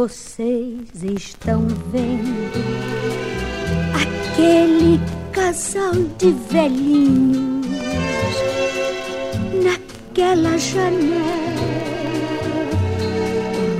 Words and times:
Vocês 0.03 1.01
estão 1.01 1.65
vendo 1.89 2.51
aquele 3.95 4.99
casal 5.31 5.93
de 6.17 6.29
velhinhos 6.51 7.65
naquela 9.63 10.57
janela 10.57 11.13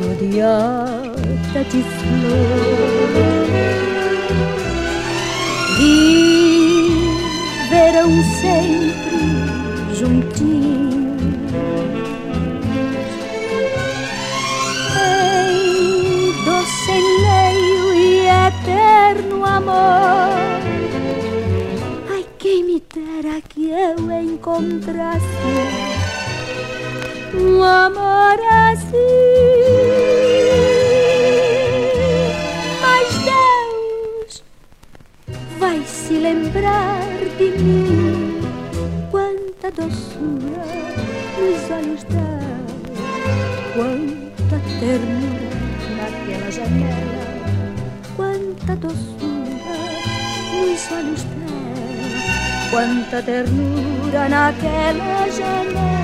rodeada 0.02 1.64
de 1.66 1.84
flor. 1.84 2.64
E 5.82 5.92
verão 7.70 8.10
sempre 8.40 9.96
juntinhos 10.00 10.63
eterno 18.64 19.46
amor. 19.46 20.62
Ai, 22.10 22.26
quem 22.38 22.64
me 22.64 22.82
dera 22.94 23.42
que 23.42 23.70
eu 23.70 24.12
encontrasse 24.12 25.26
um 27.34 27.62
amor 27.62 28.40
assim. 28.72 28.88
Mas 32.82 33.10
Deus 33.26 34.44
vai 35.60 35.84
se 35.86 36.14
lembrar 36.14 37.02
de 37.38 37.52
mim. 37.62 38.40
Quanta 39.12 39.72
doçura 39.72 40.64
nos 41.38 41.70
olhos 41.70 42.04
dela, 42.04 42.66
quanta 43.74 44.60
ternura 44.80 45.54
naquela 45.98 46.52
janela 46.52 47.23
quanta 48.66 48.76
doçura 48.78 49.76
nos 50.54 50.92
olhos 50.92 51.24
dela, 51.24 52.72
quanta 52.72 53.22
ternura 53.22 54.30
naquela 54.30 55.30
janela. 55.30 56.04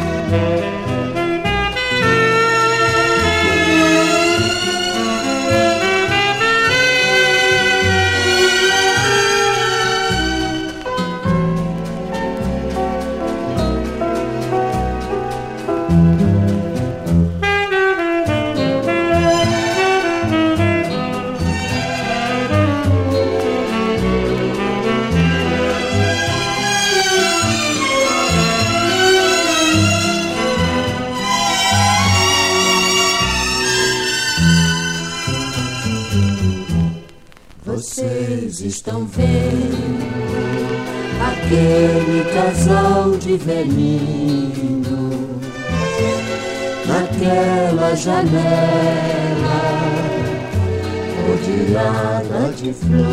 Estão 38.79 39.05
vendo 39.05 39.99
aquele 41.21 42.23
casal 42.33 43.11
de 43.17 43.35
velhinhos 43.35 44.87
naquela 46.87 47.93
janela 47.93 48.39
rodeada 51.27 52.53
de 52.53 52.71
flor. 52.71 53.09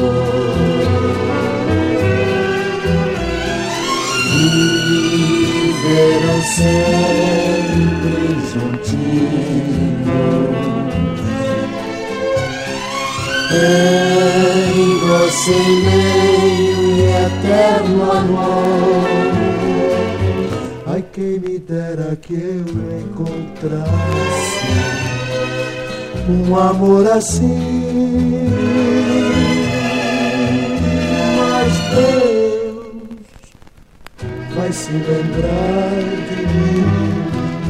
Viveram 5.10 6.42
sempre 6.42 8.36
juntinhos 8.52 8.96
em 14.74 14.98
você 14.98 15.58
meio 15.84 16.80
e 16.94 17.00
eterno 17.26 18.12
amor. 18.12 19.06
Ai, 20.86 21.02
quem 21.12 21.38
me 21.40 21.58
dera 21.58 22.16
que 22.16 22.34
eu 22.34 22.64
encontrasse 23.00 24.66
um 26.28 26.56
amor 26.56 27.06
assim. 27.10 28.46
Deus 31.96 32.86
vai 34.54 34.72
se 34.72 34.92
lembrar 34.92 35.90
de 36.28 36.40
mim. 36.46 36.84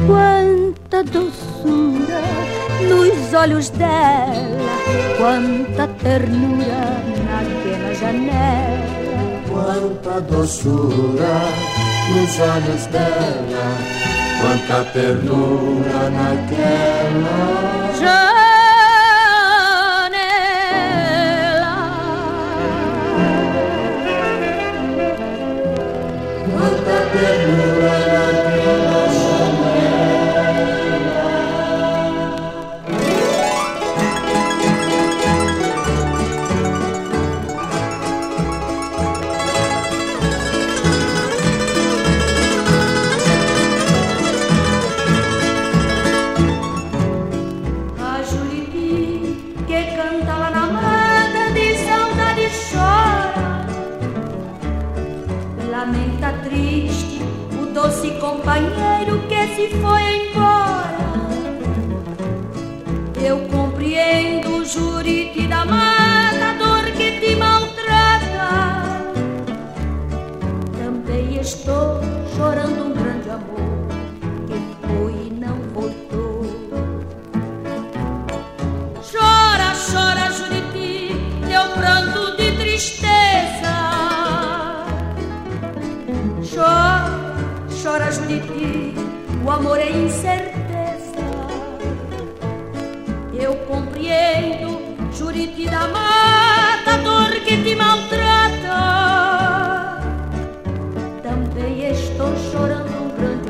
Quanta 0.05 1.03
doçura 1.03 2.21
nos 2.81 3.33
olhos 3.33 3.69
dela, 3.69 4.27
quanta 5.17 5.87
ternura 6.01 7.01
naquela 7.25 7.93
janela. 7.95 8.97
Quanta 9.49 10.21
doçura 10.21 11.39
nos 12.13 12.39
olhos 12.39 12.85
dela, 12.87 13.65
quanta 14.41 14.83
ternura 14.91 16.09
naquela 16.09 17.93
janela. 17.99 18.46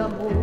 amor. 0.08 0.37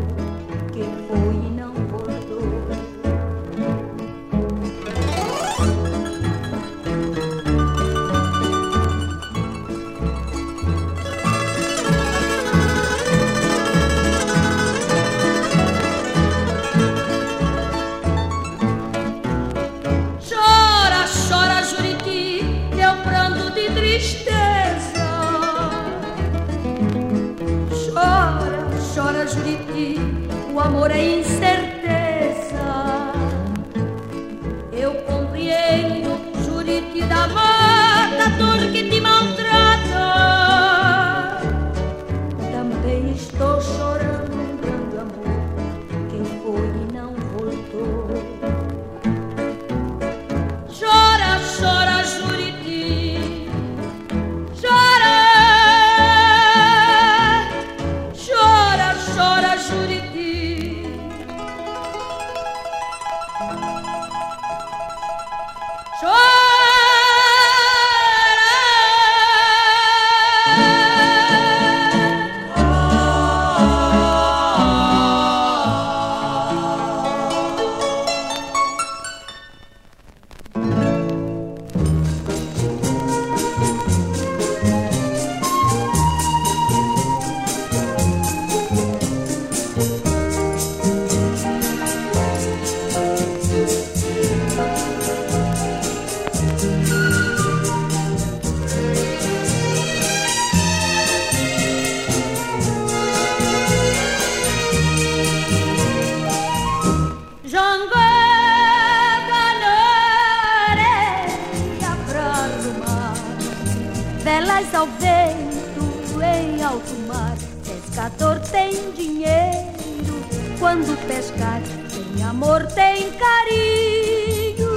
Estás 114.54 114.74
ao 114.76 114.86
vento 114.86 116.22
em 116.22 116.62
alto 116.62 116.94
mar, 117.08 117.36
pescador 117.66 118.38
tem 118.38 118.92
dinheiro. 118.92 120.24
Quando 120.60 120.96
pescar, 121.08 121.60
tem 121.90 122.22
amor, 122.22 122.64
tem 122.68 123.10
carinho. 123.14 124.70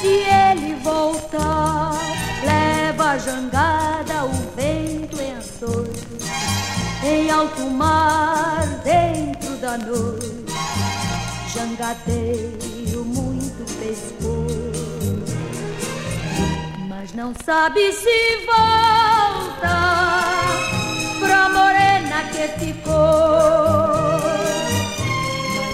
Se 0.00 0.06
ele 0.06 0.76
voltar, 0.76 1.98
leva 2.44 3.04
a 3.04 3.18
jangada, 3.18 4.26
o 4.26 4.32
vento 4.54 5.18
é 5.18 5.30
em 5.30 5.36
açoito. 5.36 6.24
Em 7.02 7.30
alto 7.32 7.68
mar, 7.68 8.64
dentro 8.84 9.56
da 9.56 9.76
noite, 9.76 10.44
jangadeiro 11.52 13.04
muito 13.06 13.64
pescado. 13.80 14.23
Não 17.14 17.32
sabe 17.44 17.92
se 17.92 18.44
volta 18.44 19.76
pra 21.20 21.48
morena 21.48 22.24
que 22.32 22.48
ficou. 22.58 22.92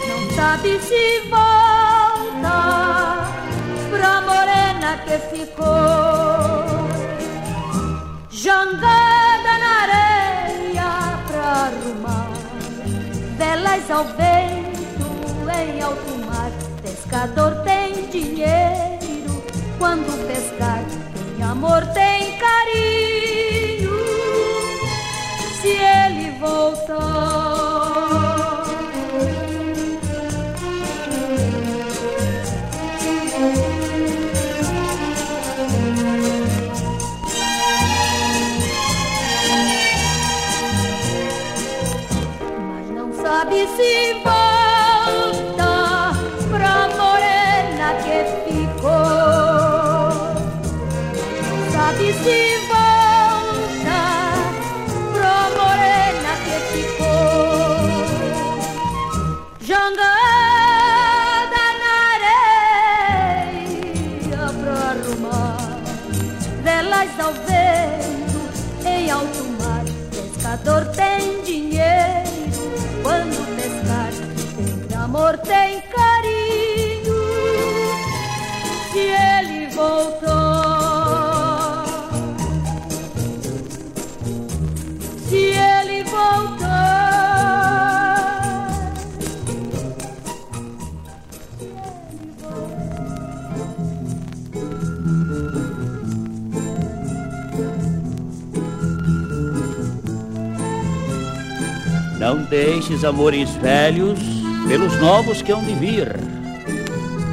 Não 0.06 0.30
sabe 0.36 0.78
se 0.80 1.20
volta 1.30 2.58
pra 3.88 4.20
morena 4.20 4.98
que 5.06 5.18
ficou. 5.34 5.66
Jangada 8.28 9.58
na 9.62 9.72
areia 9.84 11.18
pra 11.26 11.42
arrumar. 11.68 12.32
Velas 13.38 13.90
ao 13.90 14.04
vento 14.04 15.08
em 15.58 15.80
alto 15.80 16.18
mar. 16.26 16.52
Pescador 16.82 17.54
tem 17.64 18.10
dinheiro 18.10 19.42
quando 19.78 20.26
pescar 20.26 20.84
Amor 21.42 21.84
tem 21.88 22.38
carinho, 22.38 23.90
se 25.60 25.68
ele 25.68 26.30
voltar. 26.38 27.00
Mas 42.68 42.90
não 42.90 43.12
sabe 43.12 43.66
se 43.76 44.14
vai. 44.24 44.39
Dor 70.64 70.84
tem 70.86 71.42
dinheiro, 71.42 72.30
quando 73.02 73.56
pescar 73.56 74.10
tem 74.88 74.96
amor, 74.96 75.38
tem 75.38 75.79
deixes 102.50 103.04
amores 103.04 103.48
velhos 103.50 104.18
pelos 104.66 105.00
novos 105.00 105.40
que 105.40 105.52
hão 105.52 105.62
de 105.62 105.72
vir. 105.74 106.16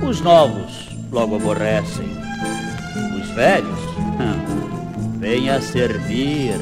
Os 0.07 0.21
novos 0.21 0.89
logo 1.11 1.35
aborrecem. 1.35 2.05
Os 3.19 3.27
velhos, 3.31 3.79
vêm 5.17 5.49
a 5.49 5.59
servir. 5.59 6.59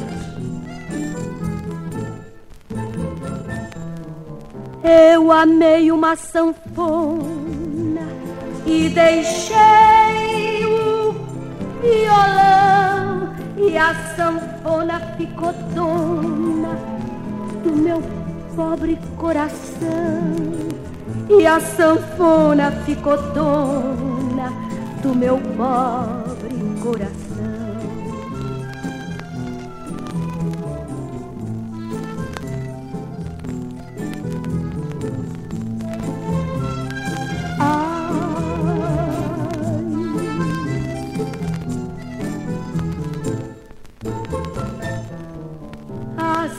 Eu 4.84 5.32
amei 5.32 5.92
uma 5.92 6.16
sanfona 6.16 8.08
e 8.66 8.88
deixei 8.88 10.66
o 10.66 11.14
violão 11.82 13.36
e 13.58 13.78
a 13.78 13.94
sanfona 14.16 15.00
ficou 15.18 15.52
dona 15.74 16.78
do 17.64 17.76
meu 17.76 18.15
pobre 18.56 18.98
coração 19.18 20.34
e 21.30 21.46
a 21.46 21.60
sanfona 21.60 22.72
ficou 22.86 23.18
dona 23.34 24.52
do 25.02 25.14
meu 25.14 25.38
pobre 25.58 26.56
coração. 26.82 27.26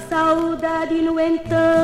saudade, 0.08 1.02
no 1.02 1.20
entanto, 1.20 1.75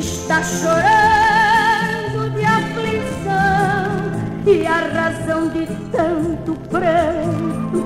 está 0.00 0.42
chorando 0.42 2.30
de 2.34 2.42
aflição 2.42 4.00
e 4.46 4.66
a 4.66 4.78
razão 4.88 5.48
de 5.50 5.66
tanto 5.92 6.54
pranto 6.70 7.84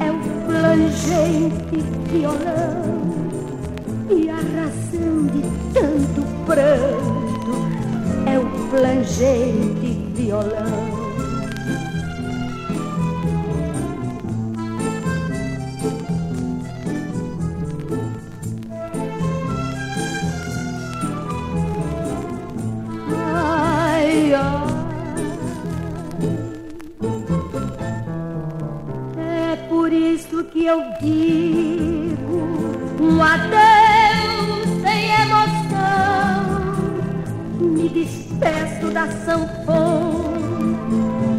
é 0.00 0.10
o 0.10 0.18
plangente 0.46 1.84
violão. 2.10 3.04
E 4.08 4.30
a 4.30 4.36
razão 4.36 5.26
de 5.26 5.42
tanto 5.74 6.22
pranto 6.46 7.52
é 8.26 8.38
o 8.38 8.46
plangente 8.70 10.12
violão. 10.14 10.93
Eu 30.66 30.82
digo 31.00 32.48
um 33.00 33.22
adeus 33.22 34.64
sem 34.82 35.10
emoção. 35.22 36.44
Me 37.60 37.88
despeço 37.88 38.90
da 38.92 39.06
sanfona 39.08 40.78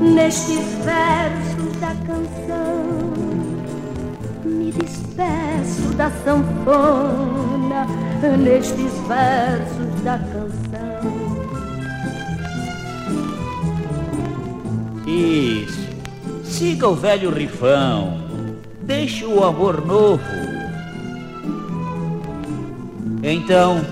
nestes 0.01 0.59
versos 0.83 1.75
da 1.79 1.95
canção. 2.05 2.83
Me 4.45 4.71
despeço 4.71 5.93
da 5.95 6.11
sanfona 6.23 7.87
nestes 8.37 8.91
versos 9.07 10.01
da 10.03 10.19
canção. 10.19 10.55
Isso. 15.07 15.85
Siga 16.43 16.87
o 16.87 16.95
velho 16.95 17.31
rifão 17.31 18.24
deixe 18.85 19.25
o 19.25 19.43
amor 19.43 19.85
novo. 19.85 20.23
Então, 23.23 23.83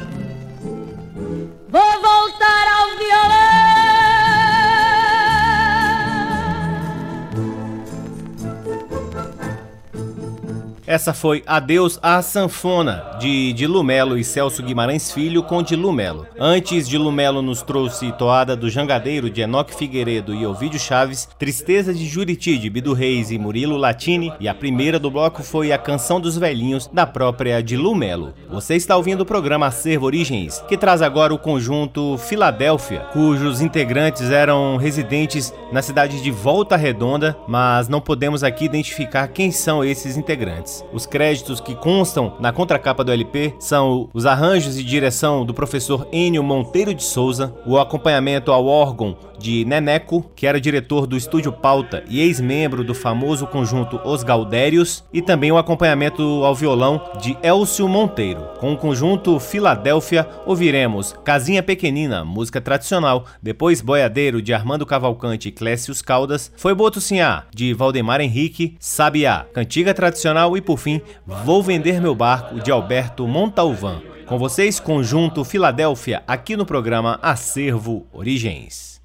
Essa 10.93 11.11
foi 11.11 11.41
Adeus 11.47 11.97
à 12.03 12.21
Sanfona, 12.21 13.17
de 13.19 13.51
Dilumelo 13.53 14.15
e 14.15 14.23
Celso 14.23 14.61
Guimarães 14.61 15.11
Filho 15.11 15.41
com 15.41 15.63
Dilumelo. 15.63 16.27
Antes, 16.39 16.87
Dilumelo 16.87 17.41
nos 17.41 17.63
trouxe 17.63 18.11
Toada 18.11 18.55
do 18.55 18.69
Jangadeiro 18.69 19.27
de 19.27 19.41
Enoque 19.41 19.73
Figueiredo 19.73 20.35
e 20.35 20.45
Ovidio 20.45 20.79
Chaves, 20.79 21.27
Tristeza 21.39 21.91
de 21.95 22.05
Juriti 22.05 22.59
de 22.59 22.69
Bido 22.69 22.93
Reis 22.93 23.31
e 23.31 23.39
Murilo 23.39 23.75
Latini, 23.75 24.31
e 24.39 24.47
a 24.47 24.53
primeira 24.53 24.99
do 24.99 25.09
bloco 25.09 25.41
foi 25.41 25.71
a 25.71 25.79
Canção 25.79 26.21
dos 26.21 26.37
Velhinhos 26.37 26.85
da 26.93 27.07
própria 27.07 27.63
Dilumelo. 27.63 28.35
Você 28.47 28.75
está 28.75 28.95
ouvindo 28.95 29.21
o 29.21 29.25
programa 29.25 29.65
Acervo 29.65 30.05
Origens, 30.05 30.63
que 30.67 30.77
traz 30.77 31.01
agora 31.01 31.33
o 31.33 31.39
conjunto 31.39 32.19
Filadélfia, 32.19 32.99
cujos 33.11 33.61
integrantes 33.61 34.29
eram 34.29 34.77
residentes 34.77 35.51
na 35.71 35.81
cidade 35.81 36.21
de 36.21 36.29
Volta 36.29 36.75
Redonda, 36.75 37.35
mas 37.47 37.89
não 37.89 37.99
podemos 37.99 38.43
aqui 38.43 38.65
identificar 38.65 39.27
quem 39.29 39.51
são 39.51 39.83
esses 39.83 40.17
integrantes. 40.17 40.82
Os 40.91 41.05
créditos 41.05 41.59
que 41.59 41.75
constam 41.75 42.33
na 42.39 42.51
contracapa 42.51 43.03
do 43.03 43.11
LP 43.11 43.53
são 43.59 44.09
os 44.13 44.25
arranjos 44.25 44.77
e 44.77 44.83
direção 44.83 45.45
do 45.45 45.53
professor 45.53 46.07
Enio 46.11 46.43
Monteiro 46.43 46.93
de 46.93 47.03
Souza, 47.03 47.53
o 47.65 47.77
acompanhamento 47.77 48.51
ao 48.51 48.65
órgão 48.65 49.17
de 49.37 49.65
Neneco, 49.65 50.31
que 50.35 50.47
era 50.47 50.61
diretor 50.61 51.05
do 51.05 51.17
Estúdio 51.17 51.51
Pauta 51.51 52.03
e 52.07 52.21
ex-membro 52.21 52.83
do 52.83 52.93
famoso 52.93 53.45
conjunto 53.45 53.99
Os 54.05 54.23
Gaudérios, 54.23 55.03
e 55.11 55.21
também 55.21 55.51
o 55.51 55.57
acompanhamento 55.57 56.21
ao 56.43 56.55
violão 56.55 57.01
de 57.21 57.37
Elcio 57.43 57.87
Monteiro. 57.87 58.41
Com 58.59 58.73
o 58.73 58.77
conjunto 58.77 59.39
Filadélfia, 59.39 60.27
ouviremos 60.45 61.13
Casinha 61.23 61.61
Pequenina, 61.61 62.23
música 62.23 62.61
tradicional, 62.61 63.25
depois 63.41 63.81
Boiadeiro 63.81 64.41
de 64.41 64.53
Armando 64.53 64.85
Cavalcante 64.85 65.49
e 65.49 65.51
Clécius 65.51 66.01
Caldas, 66.01 66.51
Foi 66.55 66.73
Boto 66.73 67.01
Sinhá, 67.01 67.45
de 67.53 67.73
Valdemar 67.73 68.21
Henrique, 68.21 68.77
Sabiá, 68.79 69.45
cantiga 69.53 69.93
tradicional 69.93 70.55
e 70.55 70.61
por 70.61 70.72
por 70.73 70.79
fim, 70.79 71.01
Vou 71.25 71.61
Vender 71.61 72.01
Meu 72.01 72.15
Barco, 72.15 72.59
de 72.59 72.71
Alberto 72.71 73.27
Montalvan. 73.27 74.01
Com 74.25 74.39
vocês, 74.39 74.79
Conjunto 74.79 75.43
Filadélfia, 75.43 76.23
aqui 76.27 76.57
no 76.57 76.65
programa 76.65 77.19
Acervo 77.21 78.07
Origens. 78.11 78.99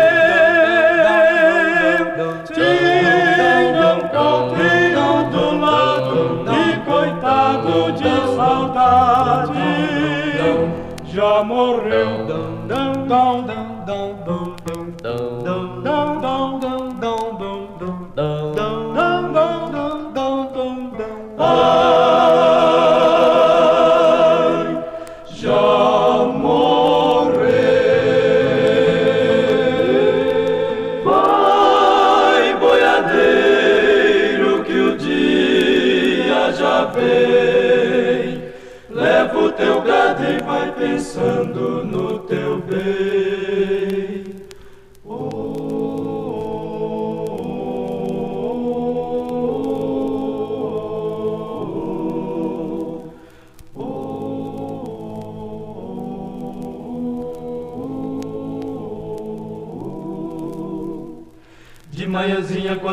Pensando 40.78 41.84
no 41.84 42.07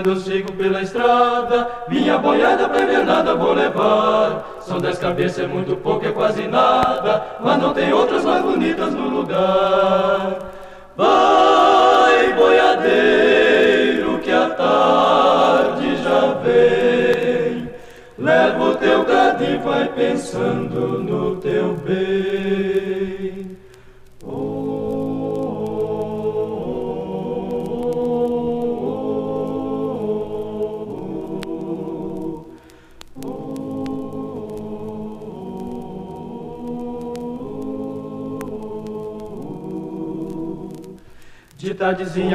quando 0.05 0.21
chego 0.21 0.53
pela 0.53 0.83
estrada 0.83 1.67
Minha 1.89 2.19
boiada 2.19 2.69
pra 2.69 2.83
invernada 2.83 3.33
vou 3.33 3.53
levar. 3.53 4.59
São 4.61 4.77
dez 4.77 4.99
cabeças, 4.99 5.43
é 5.43 5.47
muito 5.47 5.75
pouco, 5.77 6.05
é 6.05 6.11
quase 6.11 6.47
nada 6.47 7.25
Mas 7.43 7.59
não 7.59 7.73
tem 7.73 7.91
outras 7.91 8.23
mais 8.23 8.43
bonitas 8.43 8.93
no 8.93 9.09
lugar. 9.09 10.37
Vai, 10.95 12.33
boiadeiro, 12.33 14.19
que 14.19 14.31
a 14.31 14.49
tarde 14.51 15.97
já 16.03 16.33
vem. 16.43 17.69
Leva 18.17 18.63
o 18.63 18.75
teu 18.75 19.05
e 19.41 19.57
vai 19.57 19.87
pensando 19.89 20.99
no 20.99 21.35
teu 21.37 21.73
bem 21.85 22.74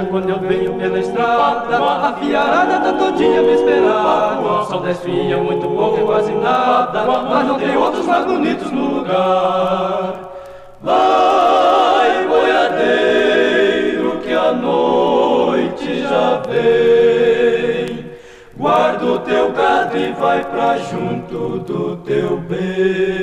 quando 0.08 0.28
eu 0.28 0.38
venho 0.38 0.74
pela 0.74 0.98
estrada 1.00 1.76
A 1.76 2.12
fiarada 2.12 2.78
tá 2.80 2.92
todinha 2.92 3.42
me 3.42 3.54
esperar 3.54 4.64
São 4.68 4.80
dez 4.82 5.00
filhas, 5.00 5.42
muito 5.42 5.66
pouco, 5.66 6.00
é 6.00 6.04
quase 6.04 6.32
nada 6.32 7.04
Mas 7.04 7.48
não 7.48 7.58
tem 7.58 7.76
outros 7.76 8.06
mais 8.06 8.24
bonitos 8.26 8.70
no 8.70 8.98
lugar. 8.98 10.14
Vai, 10.82 12.26
boiadeiro, 12.28 14.18
que 14.22 14.32
a 14.32 14.52
noite 14.52 16.02
já 16.02 16.42
vem. 16.48 18.06
Guarda 18.56 19.04
o 19.04 19.18
teu 19.18 19.52
gado 19.52 19.98
e 19.98 20.12
vai 20.12 20.44
pra 20.44 20.78
junto 20.78 21.58
do 21.58 21.96
teu 21.98 22.36
bem 22.38 23.19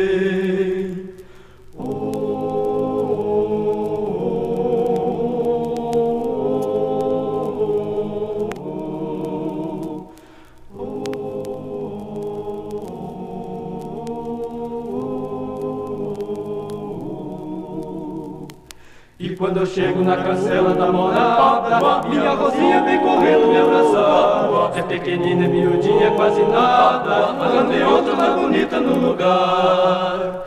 chego 19.68 20.04
na 20.04 20.18
cancela 20.18 20.74
da 20.74 20.92
morada, 20.92 22.08
minha 22.08 22.32
rosinha 22.32 22.82
vem 22.84 23.00
correndo 23.00 23.48
me 23.48 23.58
abraçar. 23.58 24.72
É 24.76 24.82
pequenina, 24.82 25.46
é 25.46 25.48
miudinha, 25.48 26.08
é 26.08 26.12
quase 26.12 26.42
nada, 26.44 27.34
mas 27.34 27.54
não 27.54 27.66
tem 27.68 27.84
outra 27.84 28.16
mais 28.16 28.34
bonita 28.36 28.80
no 28.80 29.08
lugar. 29.08 30.46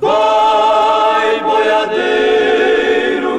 Vai, 0.00 1.40
boiadeiro, 1.40 2.60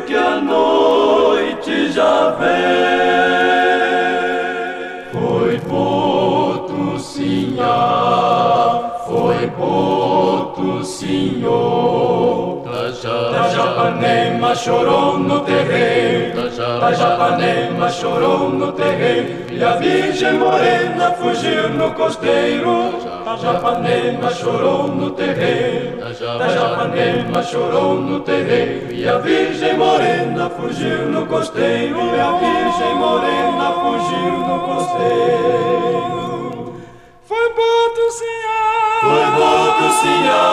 que 0.02 0.16
a 0.16 0.40
noite 0.40 1.92
já 1.92 2.30
vem. 2.32 3.23
Da 13.74 13.90
Japanema 13.90 14.56
chorou 14.56 15.18
no 15.18 15.40
terreiro, 15.40 16.48
da 16.80 16.94
Japanema 16.94 17.90
chorou 17.90 18.50
no 18.50 18.72
terreiro, 18.72 19.52
e 19.52 19.64
a 19.64 19.72
Virgem 19.78 20.34
Morena 20.34 21.12
fugiu 21.12 21.70
no 21.70 21.92
costeiro. 21.94 22.94
Da 23.26 23.36
Japanema 23.36 24.30
chorou 24.32 24.88
no 24.90 25.10
terreiro, 25.12 25.98
chorou 27.44 27.96
no 27.96 28.20
terreiro, 28.20 28.94
e 28.94 29.10
a 29.10 29.18
Virgem 29.18 29.76
Morena 29.76 30.52
fugiu 30.52 31.08
no 31.10 31.26
costeiro, 31.26 31.98
e 32.00 32.20
a 32.20 32.32
Virgem 32.34 32.96
Morena 32.96 33.74
fugiu 33.82 34.38
no 34.38 34.60
costeiro. 34.68 36.04
Foi 37.26 37.50
boto 37.50 38.12
senhor, 38.12 39.02
foi 39.02 39.26
boto 39.32 39.90
senhor, 40.00 40.44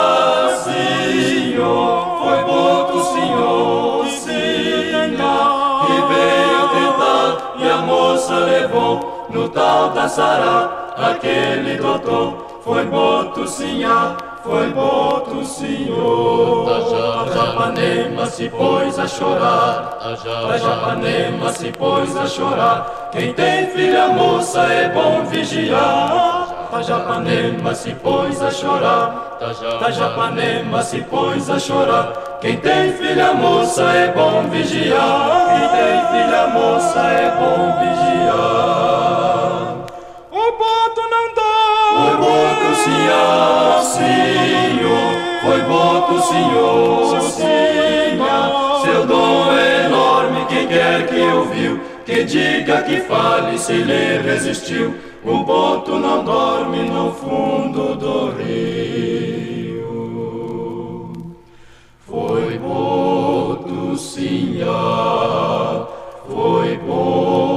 senhor, 1.51 2.17
foi 2.23 2.43
boto 2.43 3.03
senhor, 3.13 4.07
senhor, 4.07 5.85
e 5.89 5.97
veio 6.13 6.69
tentar, 6.69 7.53
e 7.59 7.69
a 7.69 7.77
moça 7.77 8.35
levou 8.35 9.27
no 9.29 9.49
tal 9.49 9.89
da 9.89 10.07
Sará, 10.07 10.93
aquele 10.97 11.77
doutor. 11.77 12.49
Foi 12.63 12.85
boto 12.85 13.47
senhor, 13.47 14.17
foi 14.43 14.69
boto 14.69 15.43
senhor. 15.43 16.69
A 16.69 17.33
Japanema 17.33 18.25
se 18.27 18.49
pôs 18.49 18.99
a 18.99 19.07
chorar, 19.07 19.97
a 19.99 20.57
Japanema 20.57 21.51
se 21.51 21.71
pôs 21.71 22.15
a 22.15 22.27
chorar. 22.27 23.09
Quem 23.11 23.33
tem 23.33 23.67
filha 23.67 24.09
moça 24.09 24.61
é 24.61 24.89
bom 24.89 25.25
vigiar. 25.25 26.40
A 26.73 26.81
Japanema 26.81 27.75
se 27.75 27.93
pôs 27.95 28.41
a 28.41 28.49
chorar, 28.49 29.37
a 29.85 29.91
Japanema 29.91 30.81
se 30.81 31.01
pôs 31.01 31.49
a 31.49 31.59
chorar. 31.59 32.13
Quem 32.39 32.55
tem 32.57 32.93
filha 32.93 33.33
moça 33.33 33.83
é 33.83 34.13
bom 34.13 34.49
vigiar. 34.49 35.47
Quem 35.49 35.67
tem 35.67 36.23
filha 36.23 36.47
moça 36.47 36.99
é 37.01 37.29
bom 37.31 37.77
vigiar. 37.77 38.31
O 40.31 40.51
boto 40.53 41.01
não 41.11 41.33
dá. 41.35 41.51
Foi 41.97 42.15
boto 42.17 42.75
senhor, 42.85 43.81
senhor. 43.83 45.11
Foi 45.43 45.61
boto 45.63 46.21
senhor, 46.21 47.21
senhor. 47.21 48.81
Seu 48.85 49.05
dom 49.05 49.51
é 49.51 49.87
enorme, 49.87 50.45
quem 50.47 50.67
quer 50.67 51.05
que 51.05 51.19
ouviu. 51.19 51.81
Que 52.05 52.23
diga, 52.23 52.81
que 52.83 53.01
fale, 53.01 53.57
se 53.59 53.73
lhe 53.73 54.19
resistiu. 54.19 55.10
O 55.23 55.43
boto 55.43 55.99
não 55.99 56.23
dorme 56.23 56.81
no 56.89 57.13
fundo 57.13 57.95
do 57.95 58.31
rio. 58.31 59.83
Foi 62.07 62.57
boto, 62.57 63.95
senhor. 63.97 65.87
Foi 66.27 66.75
boto, 66.77 67.50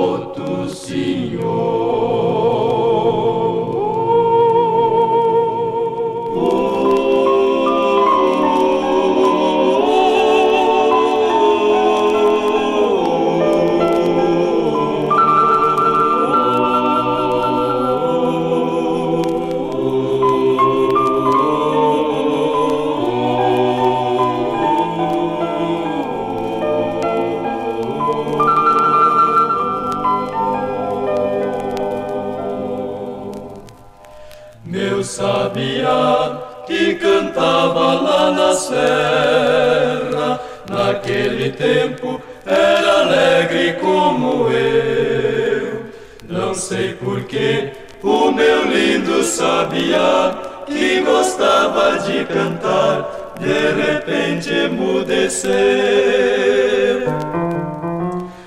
cantava 37.65 37.95
lá 37.95 38.31
na 38.31 38.53
serra. 38.55 40.41
Naquele 40.69 41.51
tempo 41.51 42.21
era 42.45 43.01
alegre 43.01 43.75
como 43.81 44.51
eu. 44.51 45.85
Não 46.29 46.55
sei 46.55 46.95
porquê, 46.95 47.73
o 48.03 48.31
meu 48.31 48.65
lindo 48.65 49.23
sabia 49.23 50.35
que 50.67 51.01
gostava 51.01 51.99
de 51.99 52.25
cantar, 52.25 53.35
de 53.39 53.73
repente 53.83 54.51
emudeceu. 54.51 55.55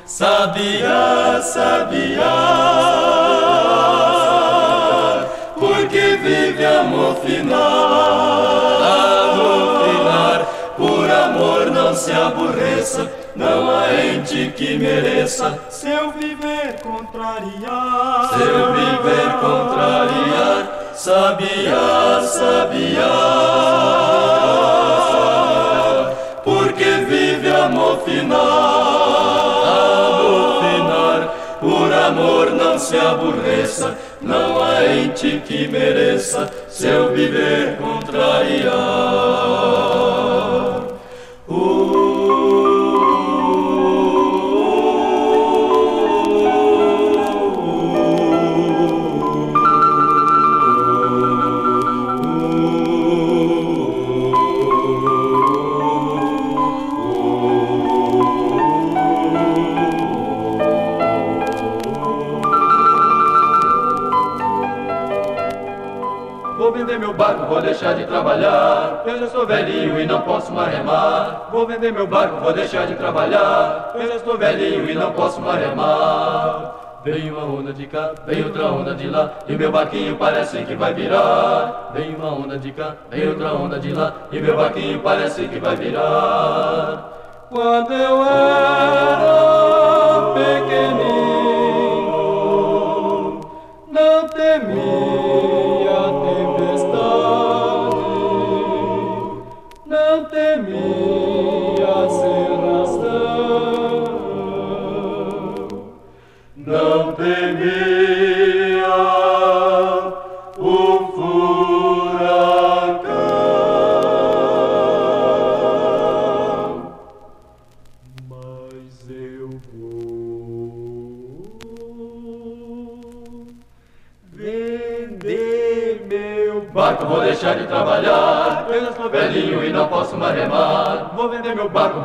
Sabia, 0.06 1.42
sabia, 1.44 2.24
porque 5.60 6.18
vive 6.18 6.66
a 6.66 6.84
mofinar, 6.84 7.77
se 12.08 12.14
aborreça, 12.14 13.12
não 13.36 13.70
há 13.70 13.94
ente 13.94 14.54
que 14.56 14.78
mereça. 14.78 15.60
Seu 15.70 16.12
viver 16.12 16.80
contrariar, 16.82 18.30
seu 18.30 18.72
viver 18.72 19.32
contrariar, 19.42 20.94
sabia, 20.94 22.22
sabia, 22.22 23.12
porque 26.46 26.92
vive 27.10 27.50
a 27.50 27.68
mofinar 27.68 28.88
por 31.60 31.92
amor 31.92 32.52
não 32.52 32.78
se 32.80 32.98
aborreça, 32.98 33.98
não 34.22 34.64
há 34.64 34.86
ente 34.86 35.42
que 35.46 35.68
mereça. 35.68 36.50
Seu 36.70 37.12
viver 37.12 37.78
contrariar. 37.78 39.07
Vou 67.58 67.62
deixar 67.66 67.96
de 67.96 68.06
trabalhar. 68.06 69.02
Eu 69.04 69.18
já 69.20 69.28
sou 69.28 69.48
velhinho 69.48 70.00
e 70.00 70.06
não 70.06 70.22
posso 70.22 70.54
remar. 70.54 71.50
Vou 71.52 71.66
vender 71.66 71.92
meu 71.92 72.06
barco, 72.06 72.40
vou 72.40 72.54
deixar 72.54 72.86
de 72.86 72.94
trabalhar. 72.94 73.94
Eu 73.96 74.08
já 74.08 74.20
sou 74.20 74.38
velhinho 74.38 74.88
e 74.88 74.94
não 74.94 75.12
posso 75.14 75.42
remar. 75.42 77.00
Vem 77.04 77.32
uma 77.32 77.46
onda 77.46 77.74
de 77.74 77.88
cá, 77.88 78.12
vem 78.28 78.44
outra 78.44 78.68
onda 78.68 78.94
de 78.94 79.08
lá, 79.08 79.32
e 79.48 79.56
meu 79.56 79.72
barquinho 79.72 80.16
parece 80.18 80.64
que 80.66 80.76
vai 80.76 80.94
virar. 80.94 81.90
Vem 81.94 82.14
uma 82.16 82.32
onda 82.34 82.60
de 82.60 82.72
cá, 82.72 82.96
vem 83.10 83.28
outra 83.30 83.54
onda 83.54 83.80
de 83.80 83.92
lá, 83.94 84.14
e 84.32 84.40
meu 84.40 84.56
barquinho 84.56 85.00
parece 85.00 85.48
que 85.48 85.60
vai 85.60 85.76
virar. 85.76 87.14
Quando 87.50 87.94
eu 87.94 88.24
era 88.24 89.24
pequenino, 90.36 91.08
não 93.90 94.28
temia 94.28 94.87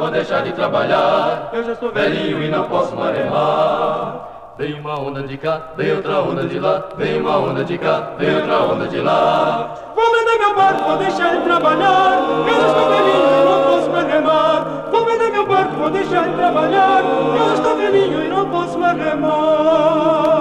vou 0.03 0.11
deixar 0.11 0.43
de 0.43 0.53
trabalhar. 0.53 1.51
Eu 1.53 1.63
já 1.63 1.77
sou 1.77 1.93
velhinho 1.93 2.43
e 2.43 2.49
não 2.49 2.65
posso 2.65 2.97
mais 2.97 3.17
remar. 3.17 4.55
Vem 4.59 4.75
uma 4.75 4.99
onda 5.01 5.23
de 5.23 5.37
cá, 5.39 5.61
vem 5.77 5.93
outra 5.93 6.21
onda 6.21 6.45
de 6.45 6.59
lá, 6.59 6.85
vem 6.97 7.21
uma 7.21 7.39
onda 7.39 7.65
de 7.65 7.79
cá, 7.79 8.13
vem 8.19 8.35
outra 8.35 8.63
onda 8.65 8.89
de 8.89 9.01
lá. 9.01 9.75
Vou 9.95 10.05
vender 10.13 10.39
meu 10.39 10.55
barco, 10.55 10.83
vou 10.83 10.97
deixar 10.99 11.37
de 11.37 11.43
trabalhar. 11.43 12.19
Eu 12.47 12.61
já 12.61 12.67
estou 12.67 12.89
velhinho 12.89 13.41
e 13.41 13.45
não 13.45 13.63
posso 13.63 13.91
mais 13.91 14.07
remar. 14.09 14.89
Vou 14.91 15.05
vender 15.05 15.31
meu 15.31 15.47
barco, 15.47 15.77
vou 15.77 15.91
deixar 15.91 16.29
de 16.29 16.35
trabalhar. 16.35 17.03
Eu 17.05 17.47
já 17.47 17.55
estou 17.55 17.77
velhinho 17.77 18.25
e 18.25 18.29
não 18.29 18.51
posso 18.51 18.79
mais 18.79 18.99
remar. 18.99 20.32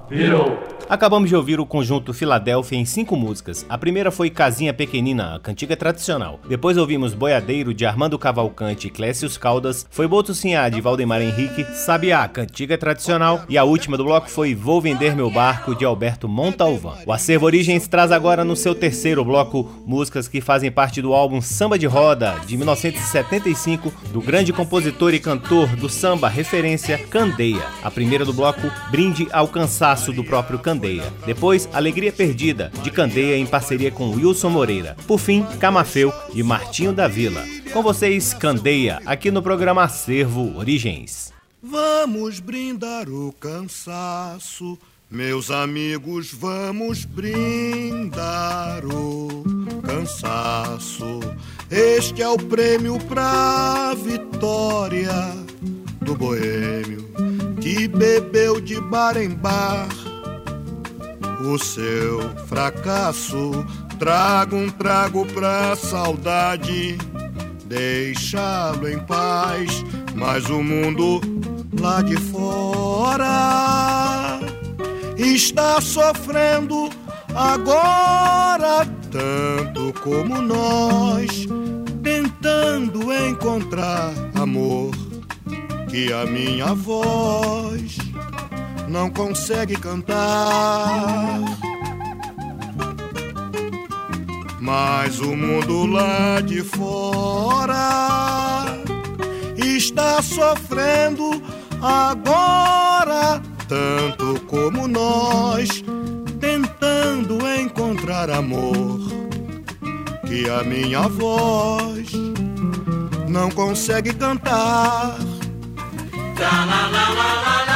Virou. 0.09 0.50
Acabamos 0.91 1.29
de 1.29 1.35
ouvir 1.37 1.57
o 1.57 1.65
conjunto 1.65 2.13
Filadélfia 2.13 2.77
em 2.77 2.83
cinco 2.83 3.15
músicas. 3.15 3.65
A 3.69 3.77
primeira 3.77 4.11
foi 4.11 4.29
Casinha 4.29 4.73
Pequenina, 4.73 5.35
a 5.35 5.39
cantiga 5.39 5.77
tradicional. 5.77 6.41
Depois 6.49 6.75
ouvimos 6.75 7.13
Boiadeiro, 7.13 7.73
de 7.73 7.85
Armando 7.85 8.19
Cavalcante 8.19 8.87
e 8.87 8.89
Clécius 8.89 9.37
Caldas. 9.37 9.85
Foi 9.89 10.05
Boto 10.05 10.33
Sinhá, 10.33 10.67
de 10.67 10.81
Valdemar 10.81 11.21
Henrique. 11.21 11.63
Sabiá, 11.73 12.27
cantiga 12.27 12.77
tradicional. 12.77 13.45
E 13.47 13.57
a 13.57 13.63
última 13.63 13.95
do 13.95 14.03
bloco 14.03 14.29
foi 14.29 14.53
Vou 14.53 14.81
Vender 14.81 15.15
Meu 15.15 15.31
Barco, 15.31 15.73
de 15.73 15.85
Alberto 15.85 16.27
Montalvão. 16.27 16.97
O 17.05 17.13
Acervo 17.13 17.45
Origens 17.45 17.87
traz 17.87 18.11
agora 18.11 18.43
no 18.43 18.57
seu 18.57 18.75
terceiro 18.75 19.23
bloco 19.23 19.71
músicas 19.85 20.27
que 20.27 20.41
fazem 20.41 20.69
parte 20.69 21.01
do 21.01 21.13
álbum 21.13 21.39
Samba 21.39 21.79
de 21.79 21.85
Roda, 21.85 22.35
de 22.45 22.57
1975, 22.57 23.93
do 24.11 24.19
grande 24.19 24.51
compositor 24.51 25.13
e 25.13 25.21
cantor 25.21 25.73
do 25.77 25.87
samba 25.87 26.27
referência 26.27 26.97
Candeia. 26.97 27.63
A 27.81 27.89
primeira 27.89 28.25
do 28.25 28.33
bloco, 28.33 28.69
Brinde 28.91 29.25
ao 29.31 29.47
Cansaço, 29.47 30.11
do 30.11 30.25
próprio 30.25 30.59
Candeia. 30.59 30.80
Candeia. 30.81 31.13
Depois, 31.27 31.69
Alegria 31.71 32.11
Perdida, 32.11 32.71
de 32.81 32.89
Candeia 32.89 33.37
em 33.37 33.45
parceria 33.45 33.91
com 33.91 34.09
Wilson 34.09 34.49
Moreira. 34.49 34.97
Por 35.05 35.19
fim, 35.19 35.45
Camafeu, 35.59 36.11
de 36.33 36.41
Martinho 36.41 36.91
da 36.91 37.07
Vila. 37.07 37.45
Com 37.71 37.83
vocês, 37.83 38.33
Candeia, 38.33 38.99
aqui 39.05 39.29
no 39.29 39.43
programa 39.43 39.83
Acervo 39.83 40.57
Origens. 40.57 41.31
Vamos 41.61 42.39
brindar 42.39 43.07
o 43.07 43.31
cansaço, 43.33 44.75
meus 45.09 45.51
amigos, 45.51 46.33
vamos 46.33 47.05
brindar 47.05 48.83
o 48.83 49.43
cansaço. 49.83 51.19
Este 51.69 52.23
é 52.23 52.27
o 52.27 52.37
prêmio 52.37 52.97
pra 53.01 53.93
vitória 53.93 55.13
do 56.01 56.15
boêmio 56.15 57.07
que 57.61 57.87
bebeu 57.87 58.59
de 58.59 58.81
bar 58.81 59.15
em 59.15 59.29
bar 59.29 59.87
o 61.41 61.57
seu 61.57 62.21
fracasso. 62.47 63.65
Trago 63.99 64.55
um 64.55 64.69
trago 64.69 65.25
pra 65.27 65.75
saudade, 65.75 66.97
deixá-lo 67.65 68.87
em 68.87 68.99
paz. 68.99 69.83
Mas 70.15 70.49
o 70.49 70.61
mundo 70.61 71.21
lá 71.79 72.01
de 72.01 72.17
fora 72.17 73.29
está 75.17 75.79
sofrendo 75.81 76.89
agora 77.35 78.85
tanto 79.11 79.93
como 80.01 80.41
nós, 80.41 81.45
tentando 82.01 83.13
encontrar 83.13 84.13
amor 84.33 84.91
que 85.89 86.11
a 86.13 86.25
minha 86.25 86.73
voz 86.73 88.00
não 88.91 89.09
consegue 89.09 89.77
cantar. 89.77 91.39
Mas 94.59 95.19
o 95.19 95.35
mundo 95.35 95.85
lá 95.85 96.41
de 96.41 96.61
fora 96.61 98.65
está 99.55 100.21
sofrendo 100.21 101.41
agora, 101.81 103.41
tanto 103.67 104.39
como 104.41 104.87
nós, 104.87 105.83
tentando 106.39 107.39
encontrar 107.59 108.29
amor. 108.29 108.99
Que 110.27 110.49
a 110.49 110.63
minha 110.63 111.07
voz 111.07 112.11
não 113.27 113.49
consegue 113.49 114.13
cantar. 114.13 115.17
Tra, 116.35 116.65
la, 116.65 116.87
la, 116.87 117.09
la, 117.09 117.70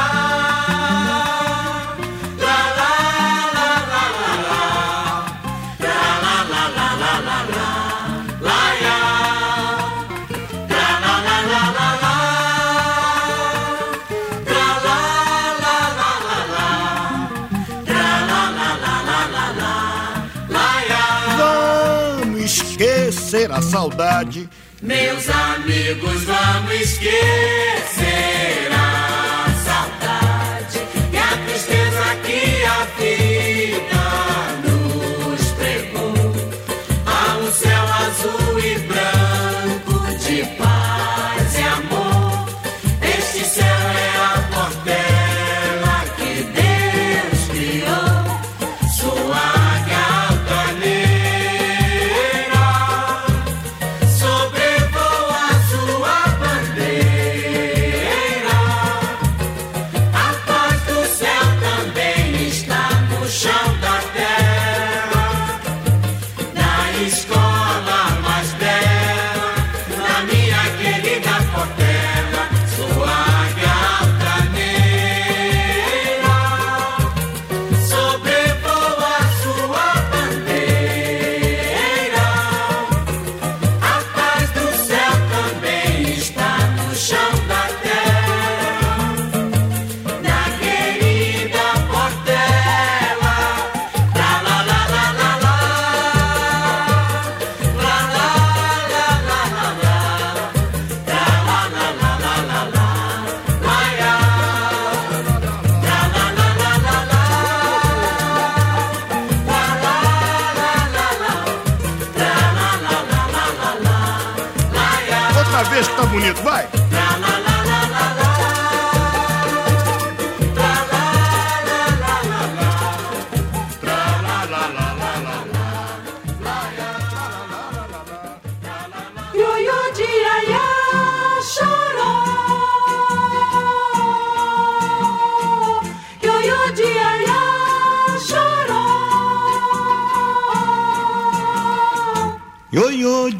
Meus 24.82 25.28
amigos, 25.28 26.24
vamos 26.24 26.74
esquecer 26.74 28.75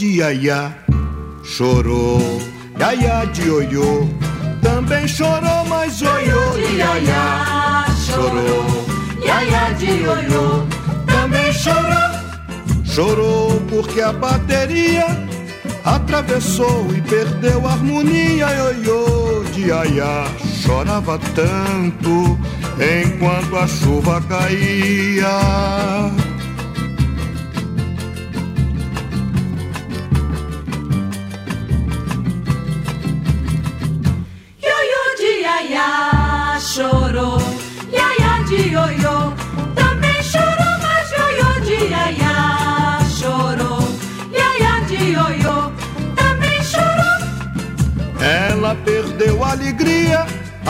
Iaiá 0.04 0.72
chorou, 1.42 2.40
Iaiá 2.78 3.24
de 3.26 3.50
oiô 3.50 4.08
também 4.60 5.08
chorou, 5.08 5.64
mas 5.68 6.02
oiô 6.02 6.50
de 6.50 6.76
Iaiá 6.76 7.86
chorou, 8.04 8.86
Iaiá 9.24 9.72
de 9.72 10.06
oiô 10.06 10.66
também 11.06 11.52
chorou. 11.52 12.16
Chorou 12.84 13.60
porque 13.68 14.00
a 14.00 14.12
bateria 14.12 15.06
atravessou 15.84 16.86
e 16.96 17.00
perdeu 17.02 17.66
a 17.66 17.72
harmonia. 17.72 18.46
Ioiô 18.46 19.44
de 19.52 19.66
Iaiá 19.68 20.26
chorava 20.62 21.18
tanto 21.34 22.38
enquanto 22.80 23.56
a 23.56 23.66
chuva 23.66 24.20
caía. 24.22 25.28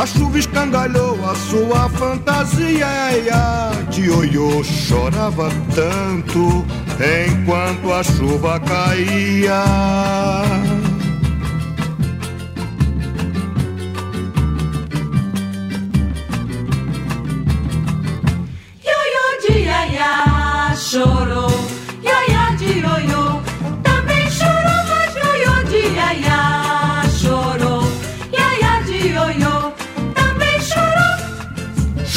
A 0.07 0.09
chuva 0.09 0.39
escangalhou 0.39 1.19
a 1.29 1.35
sua 1.35 1.89
fantasia, 1.89 2.71
iaia 2.79 3.73
de 3.91 4.03
ioiô 4.03 4.63
chorava 4.63 5.51
tanto 5.75 6.65
enquanto 7.27 7.93
a 7.93 8.05
chuva 8.05 8.61
caía. 8.61 9.65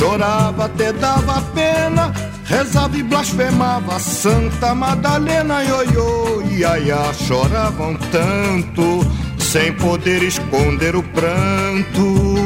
Chorava 0.10 0.66
até 0.66 0.92
dava 0.92 1.40
pena, 1.54 2.12
rezava 2.44 2.98
e 2.98 3.04
blasfemava 3.04 4.00
Santa 4.00 4.74
Madalena, 4.74 5.64
ioiô, 5.64 6.42
iaia 6.50 7.14
choravam 7.14 7.96
tanto, 8.12 9.06
sem 9.38 9.72
poder 9.74 10.24
esconder 10.24 10.96
o 10.96 11.04
pranto. 11.04 12.39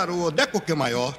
Roquearo, 0.00 0.30
Deco 0.30 0.60
que 0.60 0.74
maior. 0.74 1.14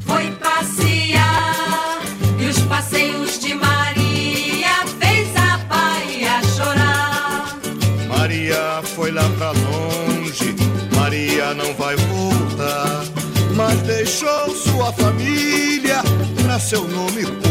Foi 0.00 0.30
passear 0.32 2.00
e 2.38 2.46
os 2.46 2.58
passeios 2.62 3.38
de 3.40 3.54
Maria 3.54 4.86
fez 5.00 5.34
a 5.36 5.58
Bahia 5.68 6.42
chorar. 6.56 7.56
Maria 8.08 8.80
foi 8.94 9.10
lá 9.10 9.28
pra 9.36 9.52
longe, 9.52 10.54
Maria 10.96 11.54
não 11.54 11.74
vai 11.74 11.96
voltar, 11.96 13.04
mas 13.56 13.80
deixou 13.82 14.50
sua 14.54 14.92
família 14.92 16.02
pra 16.42 16.58
seu 16.58 16.86
nome 16.86 17.47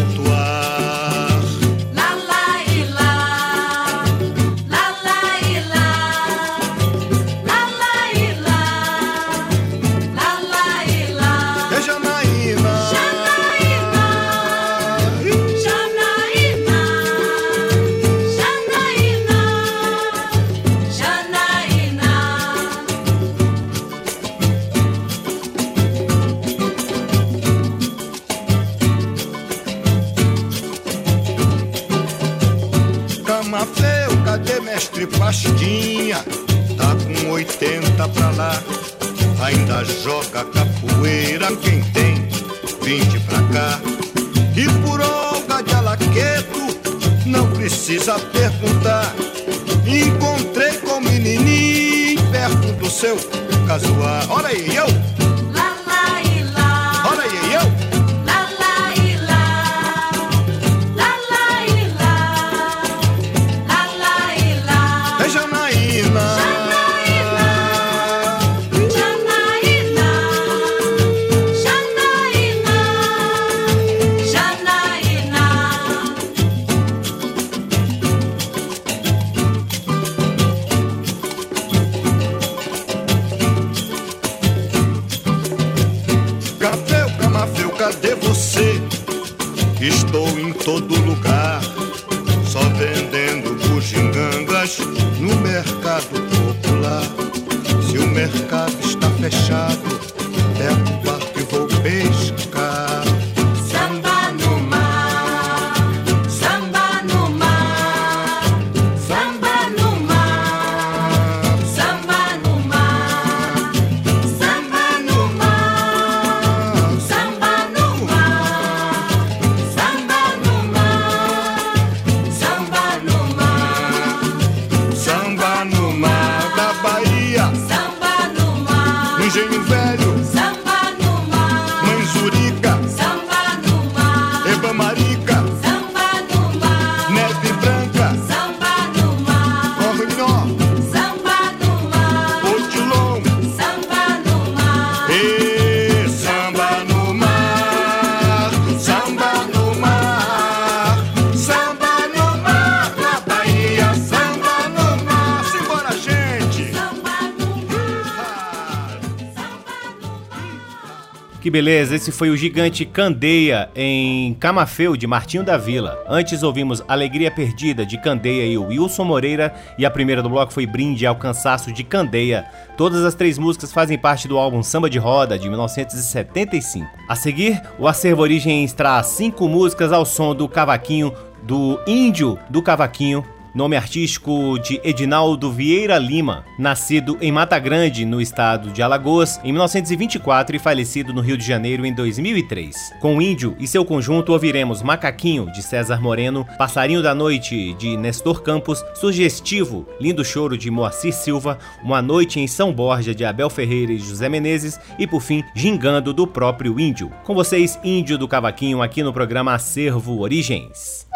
beleza, 161.57 161.95
esse 161.95 162.11
foi 162.11 162.29
o 162.29 162.37
gigante 162.37 162.85
Candeia 162.85 163.67
em 163.75 164.35
Camafeu 164.35 164.95
de 164.95 165.07
Martinho 165.07 165.43
da 165.43 165.57
Vila. 165.57 165.97
Antes 166.07 166.43
ouvimos 166.43 166.83
Alegria 166.87 167.31
Perdida 167.31 167.83
de 167.83 167.97
Candeia 167.97 168.45
e 168.45 168.55
Wilson 168.55 169.03
Moreira 169.03 169.51
e 169.75 169.83
a 169.83 169.89
primeira 169.89 170.21
do 170.21 170.29
bloco 170.29 170.53
foi 170.53 170.67
Brinde 170.67 171.07
ao 171.07 171.15
Cansaço 171.15 171.73
de 171.73 171.83
Candeia. 171.83 172.45
Todas 172.77 173.03
as 173.03 173.15
três 173.15 173.39
músicas 173.39 173.73
fazem 173.73 173.97
parte 173.97 174.27
do 174.27 174.37
álbum 174.37 174.61
Samba 174.61 174.87
de 174.87 174.99
Roda 174.99 175.39
de 175.39 175.49
1975. 175.49 176.87
A 177.09 177.15
seguir, 177.15 177.59
o 177.79 177.87
Acervo 177.87 178.21
Origens 178.21 178.71
traz 178.71 179.07
cinco 179.07 179.47
músicas 179.47 179.91
ao 179.91 180.05
som 180.05 180.35
do 180.35 180.47
cavaquinho 180.47 181.11
do 181.41 181.79
Índio 181.87 182.37
do 182.51 182.61
Cavaquinho 182.61 183.25
nome 183.57 183.75
artístico 183.75 184.59
de 184.59 184.79
Edinaldo 184.83 185.51
Vieira 185.51 185.97
Lima, 185.97 186.45
nascido 186.59 187.17
em 187.19 187.31
Mata 187.31 187.57
Grande, 187.57 188.05
no 188.05 188.21
estado 188.21 188.69
de 188.69 188.83
Alagoas, 188.83 189.41
em 189.43 189.51
1924 189.51 190.55
e 190.55 190.59
falecido 190.59 191.11
no 191.11 191.21
Rio 191.21 191.35
de 191.35 191.43
Janeiro 191.43 191.83
em 191.83 191.91
2003. 191.91 192.93
Com 193.01 193.17
o 193.17 193.21
Índio 193.21 193.55
e 193.59 193.67
seu 193.67 193.83
conjunto 193.83 194.31
ouviremos 194.31 194.83
Macaquinho, 194.83 195.51
de 195.51 195.63
César 195.63 195.99
Moreno, 195.99 196.45
Passarinho 196.55 197.01
da 197.01 197.15
Noite, 197.15 197.73
de 197.73 197.97
Nestor 197.97 198.43
Campos, 198.43 198.85
Sugestivo, 198.93 199.87
Lindo 199.99 200.23
Choro, 200.23 200.55
de 200.55 200.69
Moacir 200.69 201.11
Silva, 201.11 201.57
Uma 201.83 201.99
Noite 201.99 202.39
em 202.39 202.45
São 202.45 202.71
Borja, 202.71 203.15
de 203.15 203.25
Abel 203.25 203.49
Ferreira 203.49 203.91
e 203.91 203.97
José 203.97 204.29
Menezes, 204.29 204.79
e 204.99 205.07
por 205.07 205.21
fim, 205.23 205.43
Gingando, 205.55 206.13
do 206.13 206.27
próprio 206.27 206.79
Índio. 206.79 207.11
Com 207.23 207.33
vocês, 207.33 207.79
Índio 207.83 208.19
do 208.19 208.27
Cavaquinho, 208.27 208.83
aqui 208.83 209.01
no 209.01 209.11
programa 209.11 209.55
Acervo 209.55 210.19
Origens. 210.19 211.07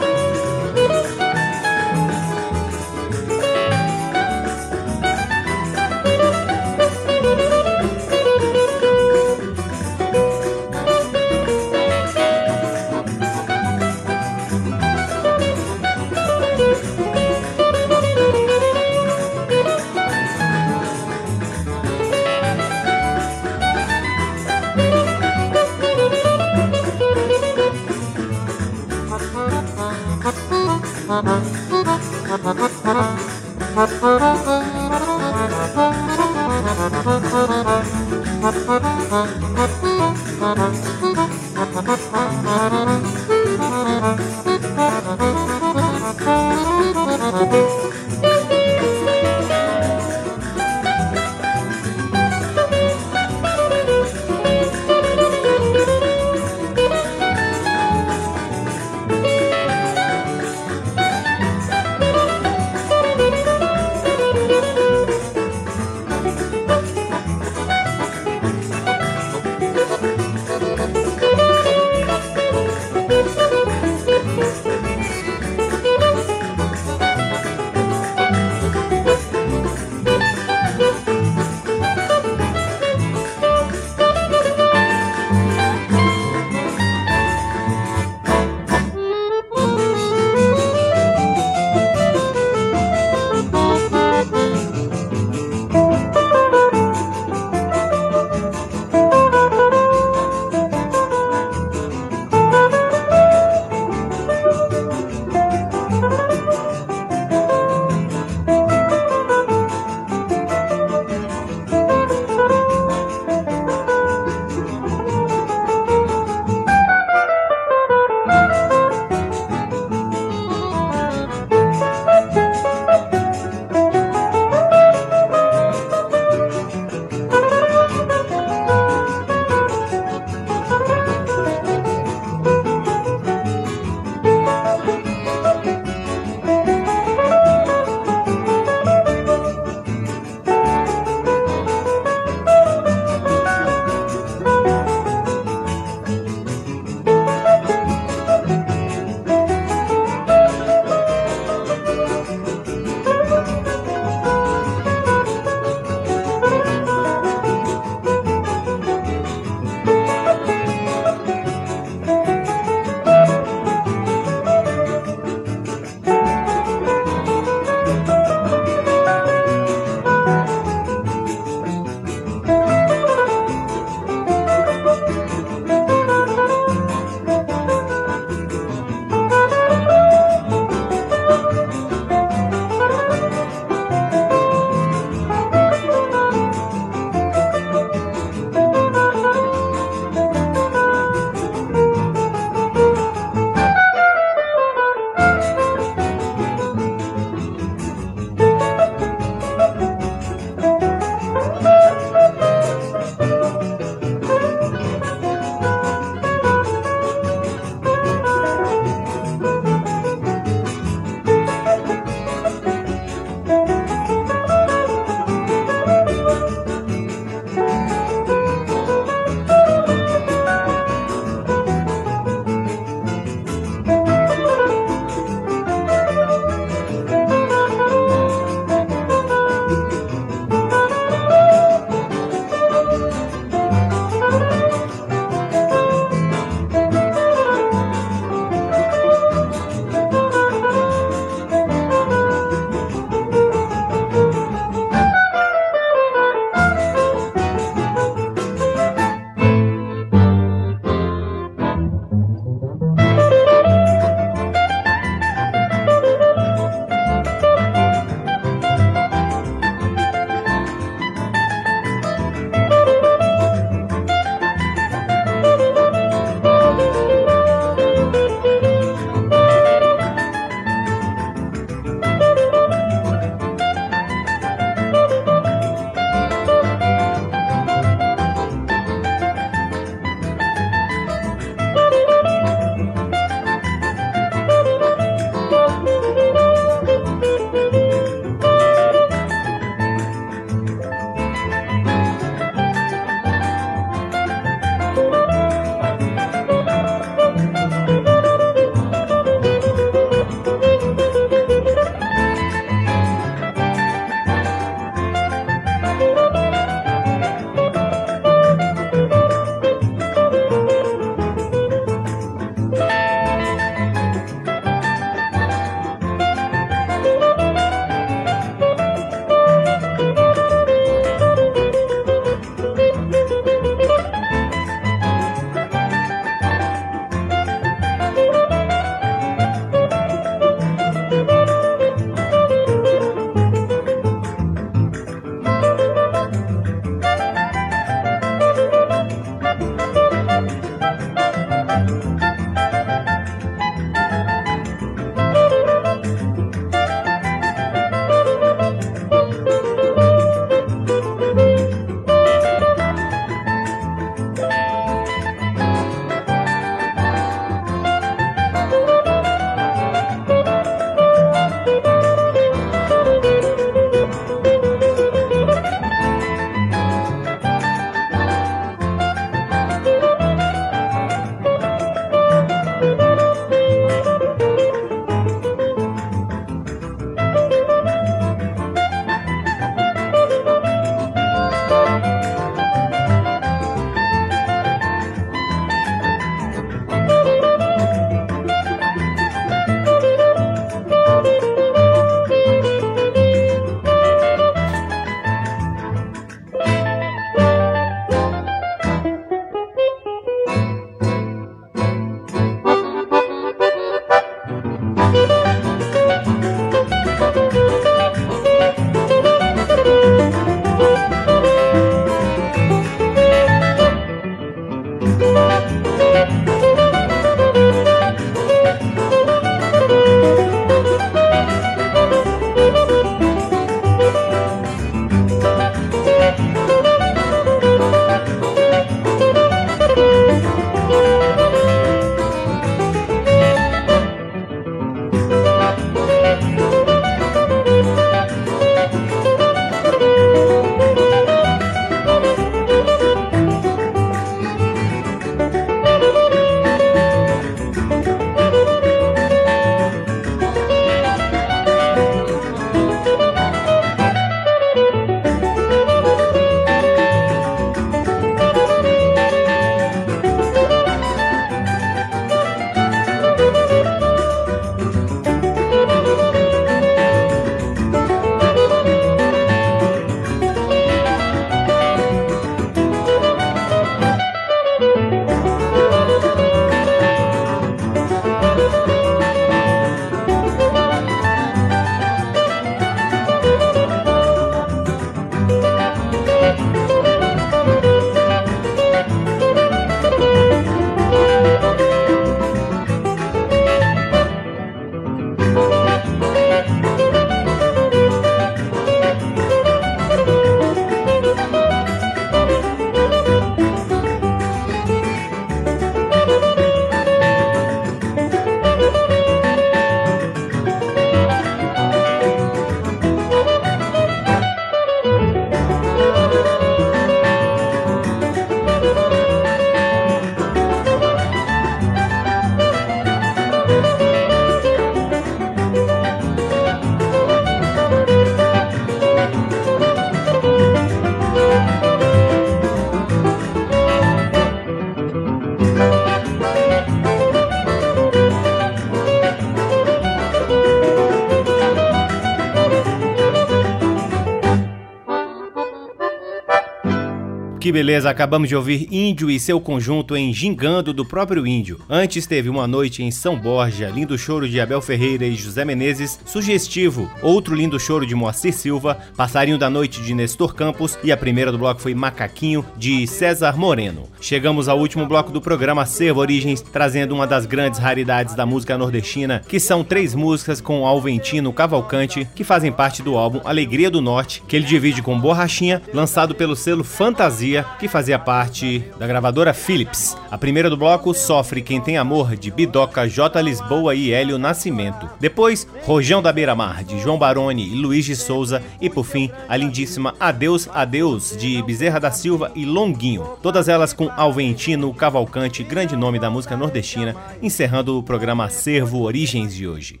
Que 547.72 547.78
beleza, 547.78 548.10
acabamos 548.10 548.50
de 548.50 548.54
ouvir 548.54 548.86
Índio 548.92 549.30
e 549.30 549.40
seu 549.40 549.58
conjunto 549.58 550.14
em 550.14 550.30
Gingando 550.30 550.92
do 550.92 551.06
próprio 551.06 551.46
Índio. 551.46 551.80
Antes 551.88 552.26
teve 552.26 552.50
Uma 552.50 552.66
Noite 552.66 553.02
em 553.02 553.10
São 553.10 553.34
Borja, 553.34 553.88
lindo 553.88 554.18
choro 554.18 554.46
de 554.46 554.60
Abel 554.60 554.82
Ferreira 554.82 555.24
e 555.24 555.34
José 555.34 555.64
Menezes, 555.64 556.20
Sugestivo, 556.32 557.10
outro 557.20 557.54
lindo 557.54 557.78
choro 557.78 558.06
de 558.06 558.14
Moacir 558.14 558.54
Silva, 558.54 558.96
Passarinho 559.14 559.58
da 559.58 559.68
Noite 559.68 560.00
de 560.00 560.14
Nestor 560.14 560.54
Campos 560.54 560.98
e 561.04 561.12
a 561.12 561.16
primeira 561.16 561.52
do 561.52 561.58
bloco 561.58 561.82
foi 561.82 561.94
Macaquinho 561.94 562.64
de 562.74 563.06
César 563.06 563.54
Moreno. 563.54 564.08
Chegamos 564.18 564.66
ao 564.66 564.78
último 564.78 565.04
bloco 565.04 565.30
do 565.30 565.42
programa 565.42 565.84
Servo 565.84 566.20
Origens, 566.20 566.62
trazendo 566.62 567.14
uma 567.14 567.26
das 567.26 567.44
grandes 567.44 567.78
raridades 567.78 568.34
da 568.34 568.46
música 568.46 568.78
nordestina, 568.78 569.42
que 569.46 569.60
são 569.60 569.84
três 569.84 570.14
músicas 570.14 570.58
com 570.58 570.86
Alventino 570.86 571.52
Cavalcante, 571.52 572.26
que 572.34 572.44
fazem 572.44 572.72
parte 572.72 573.02
do 573.02 573.18
álbum 573.18 573.42
Alegria 573.44 573.90
do 573.90 574.00
Norte, 574.00 574.42
que 574.48 574.56
ele 574.56 574.64
divide 574.64 575.02
com 575.02 575.20
Borrachinha, 575.20 575.82
lançado 575.92 576.34
pelo 576.34 576.56
selo 576.56 576.82
Fantasia, 576.82 577.62
que 577.78 577.88
fazia 577.88 578.18
parte 578.18 578.82
da 578.98 579.06
gravadora 579.06 579.52
Philips. 579.52 580.16
A 580.30 580.38
primeira 580.38 580.70
do 580.70 580.78
bloco, 580.78 581.12
Sofre 581.12 581.60
Quem 581.60 581.78
Tem 581.78 581.98
Amor, 581.98 582.36
de 582.36 582.50
Bidoca, 582.50 583.06
J. 583.06 583.42
Lisboa 583.42 583.94
e 583.94 584.14
Hélio 584.14 584.38
Nascimento. 584.38 585.10
Depois, 585.20 585.68
Rojão 585.82 586.21
da 586.22 586.32
Beira-Mar, 586.32 586.84
de 586.84 586.98
João 587.00 587.18
Baroni 587.18 587.68
e 587.68 587.74
Luiz 587.74 588.04
de 588.04 588.16
Souza. 588.16 588.62
E 588.80 588.88
por 588.88 589.04
fim, 589.04 589.30
a 589.48 589.56
lindíssima 589.56 590.14
Adeus, 590.18 590.68
Adeus, 590.72 591.36
de 591.36 591.62
Bezerra 591.62 592.00
da 592.00 592.10
Silva 592.10 592.52
e 592.54 592.64
Longuinho. 592.64 593.28
Todas 593.42 593.68
elas 593.68 593.92
com 593.92 594.10
Alventino 594.16 594.92
Cavalcante, 594.94 595.62
grande 595.62 595.96
nome 595.96 596.18
da 596.18 596.30
música 596.30 596.56
nordestina, 596.56 597.16
encerrando 597.42 597.98
o 597.98 598.02
programa 598.02 598.48
Servo 598.48 599.02
Origens 599.02 599.54
de 599.54 599.66
hoje. 599.66 600.00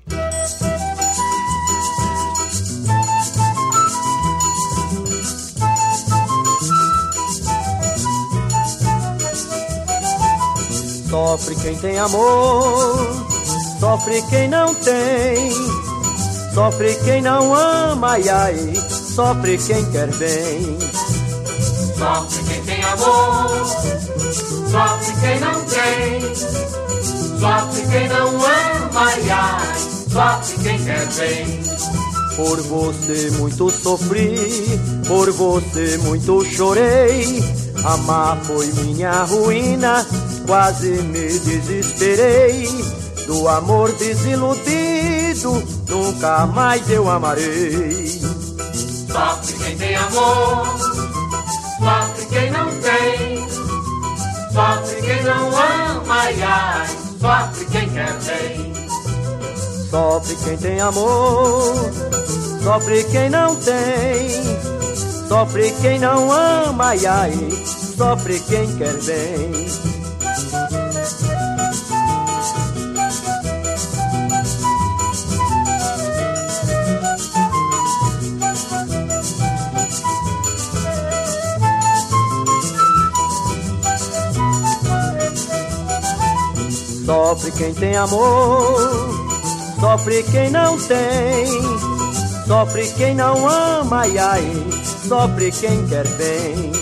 Sofre 11.12 11.54
quem 11.56 11.76
tem 11.76 11.98
amor, 11.98 13.26
sofre 13.78 14.22
quem 14.30 14.48
não 14.48 14.74
tem, 14.74 15.50
sofre 16.54 16.94
quem 17.04 17.22
não 17.22 17.54
ama, 17.54 18.12
ai 18.12 18.28
ai, 18.28 18.74
sofre 19.14 19.58
quem 19.58 19.84
quer 19.90 20.08
bem. 20.16 20.78
Sofre 21.98 22.42
quem 22.48 22.62
tem 22.64 22.84
amor, 22.84 23.66
sofre 24.70 25.14
quem 25.20 25.40
não 25.40 25.64
tem, 25.64 26.34
sofre 27.40 27.86
quem 27.90 28.08
não 28.08 28.28
ama, 28.28 29.00
ai, 29.00 29.30
ai, 29.30 29.74
sofre 30.10 30.62
quem 30.62 30.84
quer 30.84 31.06
bem. 31.14 31.62
Por 32.36 32.60
você 32.62 33.30
muito 33.38 33.70
sofri, 33.70 34.36
por 35.06 35.30
você 35.32 35.98
muito 35.98 36.44
chorei. 36.46 37.42
Amar 37.84 38.38
foi 38.44 38.66
minha 38.84 39.24
ruína, 39.24 40.06
quase 40.46 40.88
me 40.88 41.38
desesperei. 41.38 42.68
Do 43.26 43.48
amor 43.48 43.92
nunca 45.42 46.46
mais 46.46 46.88
eu 46.88 47.10
amarei. 47.10 48.20
Sofre 49.10 49.52
quem 49.64 49.76
tem 49.76 49.96
amor, 49.96 50.66
sofre 51.78 52.26
quem 52.30 52.50
não 52.50 52.68
tem, 52.80 53.48
sofre 54.52 55.02
quem 55.02 55.22
não 55.24 55.48
ama, 55.48 56.14
ai, 56.14 56.42
ai, 56.42 56.86
sofre 57.20 57.64
quem 57.66 57.88
quer 57.90 58.12
bem. 58.24 58.72
Sofre 59.90 60.36
quem 60.36 60.56
tem 60.56 60.80
amor, 60.80 61.92
sofre 62.62 63.04
quem 63.04 63.28
não 63.28 63.56
tem, 63.56 64.42
sofre 65.28 65.70
quem 65.82 65.98
não 65.98 66.32
ama, 66.32 66.84
ai 66.86 67.06
ai, 67.06 67.32
sofre 67.96 68.40
quem 68.40 68.76
quer 68.76 68.94
bem. 69.02 69.91
Sofre 87.32 87.50
quem 87.52 87.72
tem 87.72 87.96
amor, 87.96 88.90
sofre 89.80 90.22
quem 90.24 90.50
não 90.50 90.78
tem, 90.78 91.46
sofre 92.46 92.92
quem 92.94 93.14
não 93.14 93.48
ama, 93.48 94.00
ai 94.00 94.18
ai, 94.18 94.66
sofre 95.08 95.50
quem 95.50 95.86
quer 95.86 96.06
bem. 96.18 96.72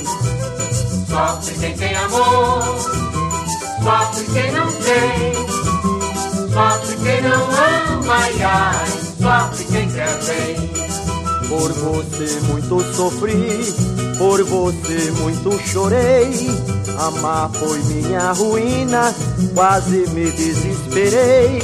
Sofre 1.09 1.55
quem 1.55 1.77
tem 1.77 1.95
amor, 1.95 2.65
sofre 3.85 4.25
quem 4.33 4.51
não 4.51 4.67
tem, 4.73 5.35
sofre 6.53 6.97
quem 6.97 7.23
não 7.23 7.43
ama, 7.45 8.15
ai, 8.17 8.43
ai, 8.43 8.87
sofre 9.23 9.65
quem 9.67 9.89
quer 9.89 10.19
bem. 10.25 10.71
Por 11.49 11.73
você 11.73 12.41
muito 12.49 12.83
sofri, 12.97 13.73
por 14.19 14.43
você 14.43 15.13
muito 15.13 15.57
chorei. 15.69 16.80
Amar 16.99 17.51
foi 17.51 17.79
minha 17.85 18.33
ruína, 18.33 19.15
quase 19.55 20.07
me 20.11 20.31
desesperei. 20.31 21.61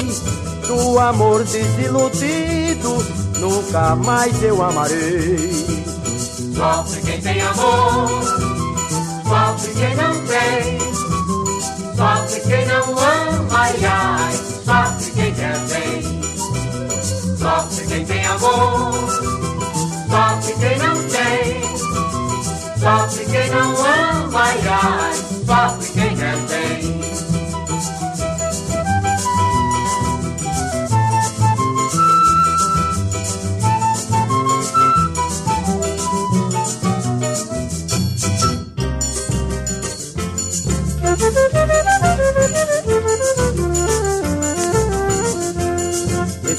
Do 0.66 0.98
amor 0.98 1.44
desiludido, 1.44 3.04
nunca 3.38 3.94
mais 3.96 4.42
eu 4.42 4.62
amarei. 4.62 5.76
Sofre 6.56 7.00
quem 7.02 7.20
tem 7.20 7.40
amor, 7.42 8.08
sofre 9.28 9.74
quem 9.74 9.94
não 9.94 10.14
tem, 10.26 10.78
sofre 11.96 12.40
quem 12.40 12.66
não 12.66 12.98
ama, 12.98 13.48
ai, 13.50 13.74
ai, 13.84 14.32
sofre 14.64 15.10
quem 15.12 15.34
quer 15.34 15.58
bem. 15.68 16.16
Sofre 17.38 17.86
quem 17.86 18.04
tem 18.06 18.26
amor, 18.26 18.92
sofre 20.08 20.54
quem 20.58 20.78
não 20.78 20.96
tem, 21.08 21.62
sofre 22.78 23.24
quem 23.26 23.50
não 23.50 23.70
ama, 23.70 24.40
ai, 24.42 24.60
ai, 24.68 25.14
sofre 25.14 25.92
quem 25.92 26.16
quer 26.16 26.36
bem. 26.48 27.35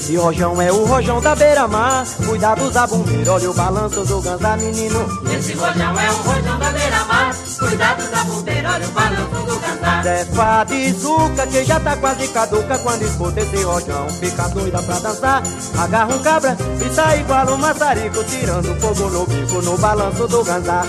Esse 0.08 0.16
rojão 0.16 0.62
é 0.62 0.72
o 0.72 0.86
rojão 0.86 1.20
da 1.20 1.36
beira-mar. 1.36 2.06
Cuidado 2.24 2.70
da 2.70 2.86
bombeira, 2.86 3.30
olha 3.30 3.50
o 3.50 3.52
balanço 3.52 4.06
do 4.06 4.22
ganzá, 4.22 4.56
menino. 4.56 5.06
Esse 5.30 5.52
rojão 5.52 6.00
é 6.00 6.10
o 6.10 6.16
rojão 6.22 6.58
da 6.58 6.70
beira-mar, 6.70 7.36
cuidado 7.58 8.10
da 8.10 8.24
bombeira, 8.24 8.70
olha 8.72 8.88
o 8.88 8.90
balanço 8.90 9.46
do 9.46 9.60
cantar. 9.60 10.02
Zé 10.02 10.24
Fadizuca, 10.24 11.46
que 11.48 11.62
já 11.62 11.78
tá 11.80 11.94
quase 11.96 12.26
caduca 12.28 12.78
Quando 12.78 13.02
escuta 13.02 13.40
esse 13.40 13.62
rojão, 13.62 14.08
fica 14.08 14.48
doida 14.48 14.82
pra 14.82 14.98
dançar 14.98 15.42
Agarra 15.76 16.14
um 16.14 16.18
cabra 16.20 16.56
e 16.80 16.94
sai 16.94 17.20
igual 17.20 17.46
um 17.50 17.58
maçarico 17.58 18.24
Tirando 18.24 18.80
fogo 18.80 19.10
no 19.10 19.26
bico, 19.26 19.60
no 19.60 19.76
balanço 19.76 20.26
do 20.26 20.42
ganzá 20.42 20.86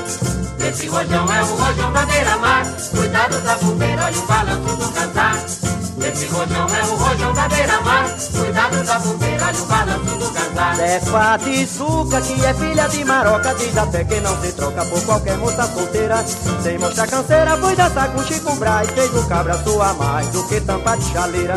Esse 0.66 0.88
rojão 0.88 1.26
é 1.26 1.42
o 1.42 1.56
rojão 1.58 1.92
da 1.92 2.06
beira-mar, 2.06 2.66
cuidado 2.96 3.42
da 3.42 3.56
bombeira, 3.56 4.06
olha 4.06 4.18
o 4.18 4.26
balanço 4.28 4.76
do 4.78 4.90
cantar. 4.94 5.69
Esse 6.02 6.26
rojão 6.28 6.68
é 6.68 6.84
o 6.84 6.95
rojão 6.95 7.34
da 7.34 7.47
beira-mar, 7.47 8.06
cuidado 8.32 8.84
da 8.84 9.00
bombeira, 9.00 9.45
olha 9.45 9.62
o 9.62 9.66
balanço 9.66 10.18
do 10.18 10.32
cantar. 10.32 10.76
Zé 10.76 11.00
Fadizuca, 11.02 12.22
que 12.22 12.45
é 12.45 12.54
filha 12.54 12.88
de 12.88 13.06
maroca. 13.06 13.54
Diz 13.56 13.78
até 13.78 14.04
que 14.04 14.20
não 14.22 14.41
se 14.41 14.54
troca 14.54 14.86
por 14.86 15.02
qualquer 15.04 15.38
moça 15.38 15.68
solteira. 15.68 16.24
Sem 16.64 16.78
mostrar 16.78 17.08
canseira, 17.08 17.58
foi 17.58 17.76
dançar 17.76 18.12
com 18.12 18.24
Chico 18.24 18.56
Braz. 18.56 18.89
Fez 18.91 19.14
o 19.14 19.28
cabra 19.28 19.58
soar 19.64 19.95
mais 19.95 20.28
do 20.30 20.47
que 20.47 20.62
tampa 20.62 20.95
de 20.95 21.12
chaleira. 21.12 21.56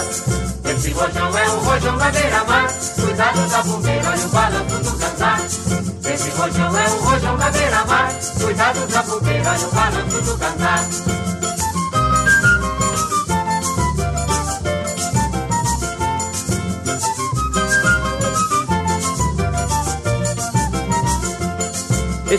Esse 0.64 0.90
rojão 0.90 1.38
é 1.38 1.48
o 1.48 1.58
rojão 1.60 1.98
da 1.98 2.10
beira-mar, 2.10 2.68
cuidado 3.00 3.48
da 3.50 3.62
bombeira, 3.62 4.10
olha 4.10 4.26
o 4.26 4.28
balanço 4.28 4.78
do 4.78 4.98
cantar. 4.98 5.40
Esse 6.04 6.30
rojão 6.30 6.78
é 6.78 6.88
o 6.88 7.04
rojão 7.04 7.36
da 7.36 7.50
beira-mar, 7.50 8.12
cuidado 8.40 8.86
da 8.86 9.02
bombeira, 9.02 9.50
olha 9.50 9.68
o 9.68 9.70
balanço 9.72 10.22
do 10.22 10.38
cantar. 10.38 11.51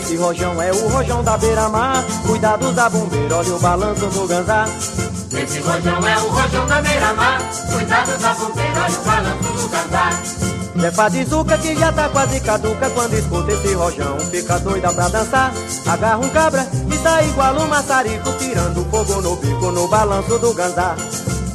Esse 0.04 0.16
rojão 0.16 0.60
é 0.60 0.70
o 0.70 0.88
rojão 0.88 1.24
da 1.24 1.38
beira-mar. 1.38 2.04
Cuidado 2.26 2.70
da 2.72 2.90
bombeira, 2.90 3.36
olha 3.36 3.54
o 3.54 3.58
balanço 3.58 4.06
do 4.06 4.28
ganzá. 4.28 4.66
Esse 5.32 5.60
rojão 5.60 6.06
é 6.06 6.18
o 6.18 6.28
rojão 6.28 6.66
da 6.66 6.82
beira-mar, 6.82 7.38
cuidado 7.72 8.18
da 8.20 8.34
bombeira, 8.34 8.82
olha 8.82 8.98
o 8.98 9.02
balanço 9.02 9.62
do 9.62 9.68
cantar. 9.70 10.22
Zé 10.78 10.90
Fadizuca 10.90 11.56
que 11.56 11.74
já 11.74 11.90
tá 11.90 12.10
quase 12.10 12.38
caduca. 12.40 12.90
Quando 12.90 13.14
escuta 13.14 13.52
esse 13.52 13.72
rojão. 13.72 14.20
Fica 14.30 14.58
doida 14.58 14.92
pra 14.92 15.08
dançar, 15.08 15.54
agarra 15.86 16.18
um 16.18 16.28
cabra 16.28 16.68
e 16.92 16.98
tá 16.98 17.22
igual 17.22 17.56
um 17.56 17.66
maçarico 17.66 18.30
tirando 18.38 18.84
fogo 18.90 19.22
no 19.22 19.36
bico 19.36 19.70
no 19.70 19.88
balanço 19.88 20.38
do 20.38 20.52
ganzá. 20.52 20.96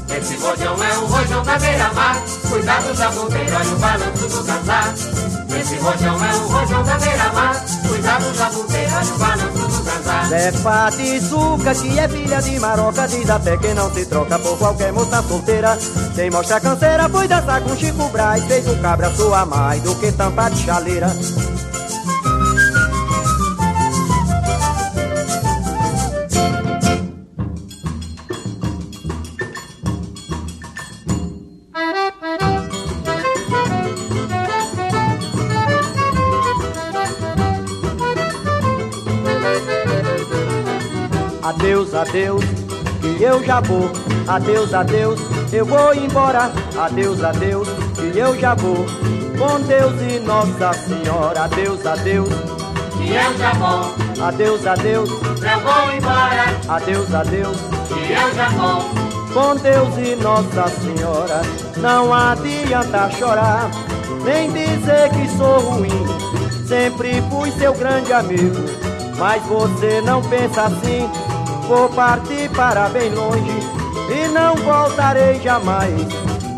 Esse 0.09 0.35
rojão 0.37 0.75
é 0.83 0.97
o 0.97 1.05
rojão 1.05 1.43
da 1.43 1.59
beira-mar. 1.59 2.19
Cuidado 2.49 2.97
da 2.97 3.11
bobeira, 3.11 3.57
olha 3.57 3.69
o 3.69 3.77
balanço 3.77 4.27
do 4.27 4.43
casar 4.43 4.93
Esse 5.59 5.75
rojão 5.75 6.25
é 6.25 6.35
o 6.35 6.47
rojão 6.47 6.83
da 6.83 6.97
beira-mar 6.97 7.78
Cuidado 7.99 8.31
da 8.31 8.49
bobeira, 8.51 8.95
olha 8.95 9.13
o 9.13 9.17
balanço 9.17 9.67
do 9.67 9.83
casar 9.83 10.29
Zé 10.29 10.51
Fatizuca, 10.53 11.75
que 11.75 11.99
é 11.99 12.07
filha 12.07 12.41
de 12.41 12.57
maroca 12.57 13.05
Diz 13.09 13.29
até 13.29 13.57
que 13.57 13.73
não 13.73 13.93
se 13.93 14.05
troca 14.05 14.39
por 14.39 14.57
qualquer 14.57 14.93
moça 14.93 15.21
solteira. 15.21 15.77
Sem 16.15 16.31
mostrar 16.31 16.61
canseira, 16.61 17.09
foi 17.09 17.27
dançar 17.27 17.61
com 17.61 17.75
Chico 17.75 18.07
Braz 18.07 18.41
Fez 18.45 18.65
o 18.69 18.77
cabra 18.77 19.09
sua 19.13 19.45
mais 19.45 19.83
do 19.83 19.93
que 19.95 20.13
tampa 20.13 20.49
de 20.49 20.63
chaleira 20.63 21.13
Adeus, 41.99 42.45
que 43.01 43.21
eu 43.21 43.43
já 43.43 43.59
vou. 43.59 43.91
Adeus, 44.25 44.73
adeus, 44.73 45.19
eu 45.51 45.65
vou 45.65 45.93
embora. 45.93 46.49
Adeus, 46.77 47.21
adeus, 47.21 47.67
que 47.95 48.17
eu 48.17 48.39
já 48.39 48.55
vou. 48.55 48.85
Com 49.37 49.59
Deus 49.61 49.93
e 50.01 50.19
Nossa 50.19 50.71
Senhora. 50.73 51.43
Adeus, 51.43 51.85
adeus, 51.85 52.29
Que 52.97 53.09
eu 53.11 53.37
já 53.37 53.53
vou, 53.53 54.25
adeus, 54.25 54.65
adeus, 54.65 55.09
eu 55.09 55.59
vou 55.61 55.95
embora 55.95 56.45
adeus, 56.69 57.13
adeus. 57.13 57.57
Que 57.87 58.13
eu 58.13 58.33
já 58.33 58.49
vou, 58.49 58.81
Com 59.33 59.55
Deus 59.55 59.97
e 59.97 60.15
Nossa 60.15 60.67
Senhora. 60.69 61.41
Não 61.77 62.13
adianta 62.13 63.09
chorar, 63.11 63.69
nem 64.23 64.51
dizer 64.51 65.09
que 65.09 65.27
sou 65.37 65.59
ruim. 65.59 65.89
Sempre 66.65 67.21
fui 67.29 67.51
seu 67.51 67.73
grande 67.73 68.13
amigo, 68.13 68.63
mas 69.17 69.43
você 69.43 70.01
não 70.01 70.21
pensa 70.21 70.63
assim. 70.63 71.09
Vou 71.69 71.87
partir 71.87 72.49
para 72.49 72.89
bem 72.89 73.13
longe 73.13 73.59
e 74.09 74.27
não 74.29 74.55
voltarei 74.55 75.39
jamais. 75.39 76.01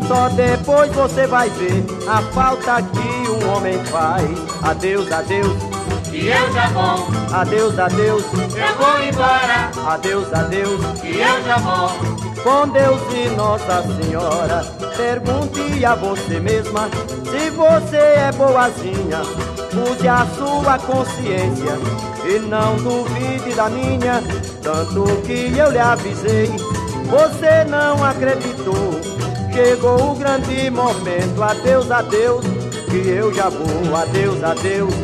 Só 0.08 0.30
depois 0.30 0.90
você 0.90 1.26
vai 1.26 1.50
ver 1.50 1.84
a 2.08 2.22
falta 2.32 2.80
que 2.80 3.30
um 3.30 3.54
homem 3.54 3.78
faz. 3.84 4.24
Adeus, 4.62 5.12
adeus, 5.12 5.52
que 6.10 6.28
eu 6.28 6.52
já 6.54 6.66
vou, 6.68 7.08
adeus, 7.30 7.78
adeus, 7.78 8.24
eu 8.32 8.74
vou 8.78 9.02
embora 9.02 9.70
adeus, 9.86 10.32
adeus. 10.32 10.80
Que 11.02 11.18
eu 11.18 11.42
já 11.44 11.58
vou, 11.58 11.90
Com 12.42 12.68
Deus 12.68 13.00
e 13.14 13.28
Nossa 13.36 13.82
Senhora, 13.82 14.64
pergunte 14.96 15.84
a 15.84 15.94
você 15.94 16.40
mesma 16.40 16.88
se 17.30 17.50
você 17.50 17.96
é 17.96 18.32
boazinha. 18.32 19.20
Use 19.72 20.08
a 20.08 20.26
sua 20.36 20.76
consciência 20.78 21.78
e 22.26 22.40
não 22.40 22.76
duvide 22.76 23.54
da 23.54 23.68
minha. 23.68 24.20
Tanto 24.60 25.04
que 25.22 25.56
eu 25.56 25.70
lhe 25.70 25.78
avisei, 25.78 26.48
você 27.08 27.64
não 27.68 28.02
acreditou. 28.04 29.00
Chegou 29.52 30.12
o 30.12 30.14
grande 30.16 30.68
momento, 30.70 31.42
adeus, 31.42 31.90
adeus, 31.92 32.44
que 32.90 33.08
eu 33.08 33.32
já 33.32 33.50
vou, 33.50 33.96
adeus, 33.96 34.42
adeus, 34.42 34.94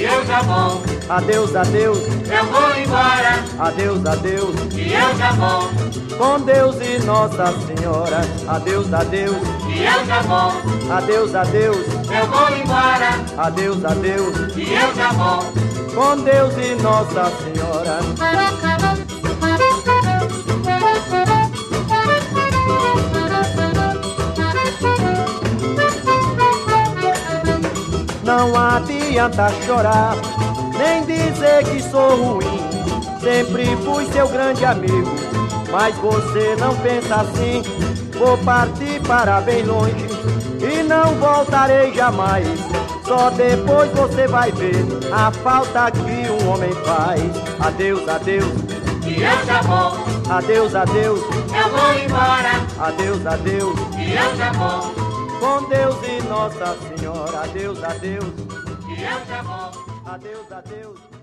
que 0.00 0.06
eu 0.06 0.24
já 0.24 0.40
vou, 0.40 0.82
adeus, 1.10 1.54
adeus, 1.54 1.98
eu 1.98 2.44
vou 2.46 2.74
embora. 2.74 3.44
Adeus, 3.58 4.06
adeus. 4.06 4.56
Que 4.70 4.92
eu 4.94 5.16
já 5.18 5.32
vou, 5.32 5.68
Com 6.16 6.40
Deus 6.40 6.76
e 6.80 7.04
Nossa 7.04 7.52
Senhora, 7.66 8.22
adeus, 8.48 8.90
adeus, 8.94 9.36
que 9.66 9.82
eu 9.82 10.06
já 10.06 10.22
vou, 10.22 10.52
adeus, 10.90 11.34
adeus, 11.34 11.76
eu 11.76 12.26
vou 12.28 12.56
embora. 12.56 13.10
Adeus, 13.36 13.84
adeus. 13.84 14.54
Que 14.54 14.72
eu 14.72 14.94
já 14.94 15.12
vou, 15.12 15.44
Com 15.94 16.16
Deus 16.24 16.54
e 16.56 16.82
Nossa 16.82 17.30
Senhora. 17.42 18.79
Não 28.30 28.56
adianta 28.56 29.48
chorar, 29.66 30.14
nem 30.78 31.04
dizer 31.04 31.64
que 31.64 31.82
sou 31.82 32.14
ruim. 32.14 32.60
Sempre 33.20 33.76
fui 33.78 34.06
seu 34.12 34.28
grande 34.28 34.64
amigo, 34.64 35.10
mas 35.68 35.96
você 35.96 36.54
não 36.60 36.72
pensa 36.76 37.22
assim. 37.22 37.60
Vou 38.16 38.38
partir 38.38 39.00
para 39.00 39.40
bem 39.40 39.64
longe 39.64 40.06
e 40.62 40.80
não 40.84 41.12
voltarei 41.16 41.92
jamais. 41.92 42.46
Só 43.04 43.30
depois 43.30 43.90
você 43.90 44.28
vai 44.28 44.52
ver 44.52 44.76
a 45.12 45.32
falta 45.32 45.90
que 45.90 46.30
um 46.30 46.52
homem 46.52 46.72
faz. 46.84 47.20
Adeus, 47.58 48.08
adeus, 48.08 48.52
que 49.02 49.22
eu 49.22 49.44
já 49.44 49.60
vou, 49.62 50.32
adeus, 50.32 50.72
adeus, 50.76 51.18
eu 51.18 51.68
vou 51.68 51.94
embora 51.98 52.52
adeus, 52.78 53.26
adeus. 53.26 53.80
Que 53.90 54.12
eu 54.12 54.36
já 54.36 54.52
vou, 54.52 54.99
Com 55.40 55.68
Deus 55.70 55.96
e 56.06 56.22
Nossa 56.28 56.76
Senhora, 56.76 57.40
adeus, 57.44 57.82
adeus, 57.82 58.34
que 58.84 59.02
eu 59.02 59.26
já 59.26 59.42
vou 59.42 60.02
adeus, 60.04 60.52
adeus. 60.52 61.19